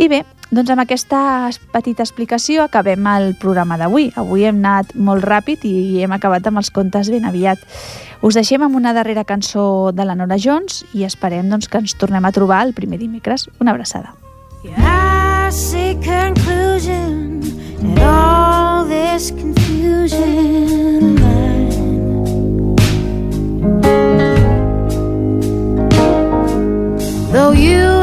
I 0.00 0.08
bé, 0.08 0.22
doncs 0.50 0.70
amb 0.72 0.82
aquesta 0.82 1.50
petita 1.74 2.04
explicació 2.04 2.64
acabem 2.64 3.06
el 3.10 3.34
programa 3.40 3.76
d'avui. 3.80 4.08
Avui 4.16 4.46
hem 4.48 4.62
anat 4.62 4.94
molt 4.96 5.26
ràpid 5.26 5.64
i 5.68 6.02
hem 6.04 6.14
acabat 6.16 6.46
amb 6.48 6.62
els 6.62 6.70
contes 6.72 7.10
ben 7.12 7.28
aviat. 7.28 7.60
Us 8.24 8.34
deixem 8.34 8.64
amb 8.64 8.76
una 8.76 8.94
darrera 8.96 9.26
cançó 9.28 9.92
de 9.92 10.06
la 10.08 10.16
Nora 10.18 10.38
Jones 10.40 10.84
i 10.94 11.04
esperem 11.04 11.50
doncs, 11.52 11.68
que 11.68 11.78
ens 11.78 11.94
tornem 11.94 12.24
a 12.24 12.32
trobar 12.32 12.64
el 12.66 12.74
primer 12.74 12.98
dimecres. 12.98 13.48
Una 13.60 13.76
abraçada. 13.76 14.14
I 14.64 15.50
see 15.50 15.94
conclusion 16.02 17.40
in 17.80 17.98
all 18.02 18.84
this 18.84 19.30
confusion 19.30 21.16
Though 27.30 27.52
you 27.52 27.97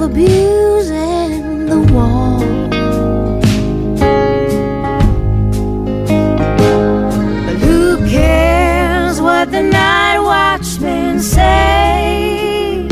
of 0.00 0.10
abusing 0.10 1.66
the 1.66 1.80
wall. 1.92 2.40
But 7.46 7.56
who 7.56 7.96
cares 8.08 9.20
what 9.20 9.50
the 9.50 9.62
night 9.62 10.20
watchmen 10.20 11.20
say? 11.20 12.86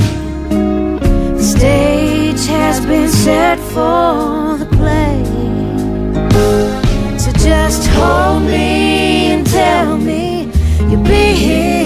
The 1.37 1.43
stage 1.43 2.47
has 2.47 2.85
been 2.85 3.09
set 3.09 3.59
for 3.59 4.57
the 4.59 4.69
play. 4.79 5.25
So 7.19 7.31
just 7.33 7.87
hold 7.89 8.43
me 8.43 9.33
and 9.33 9.47
tell 9.47 9.97
me 9.97 10.51
you'll 10.89 11.05
be 11.05 11.35
here 11.35 11.86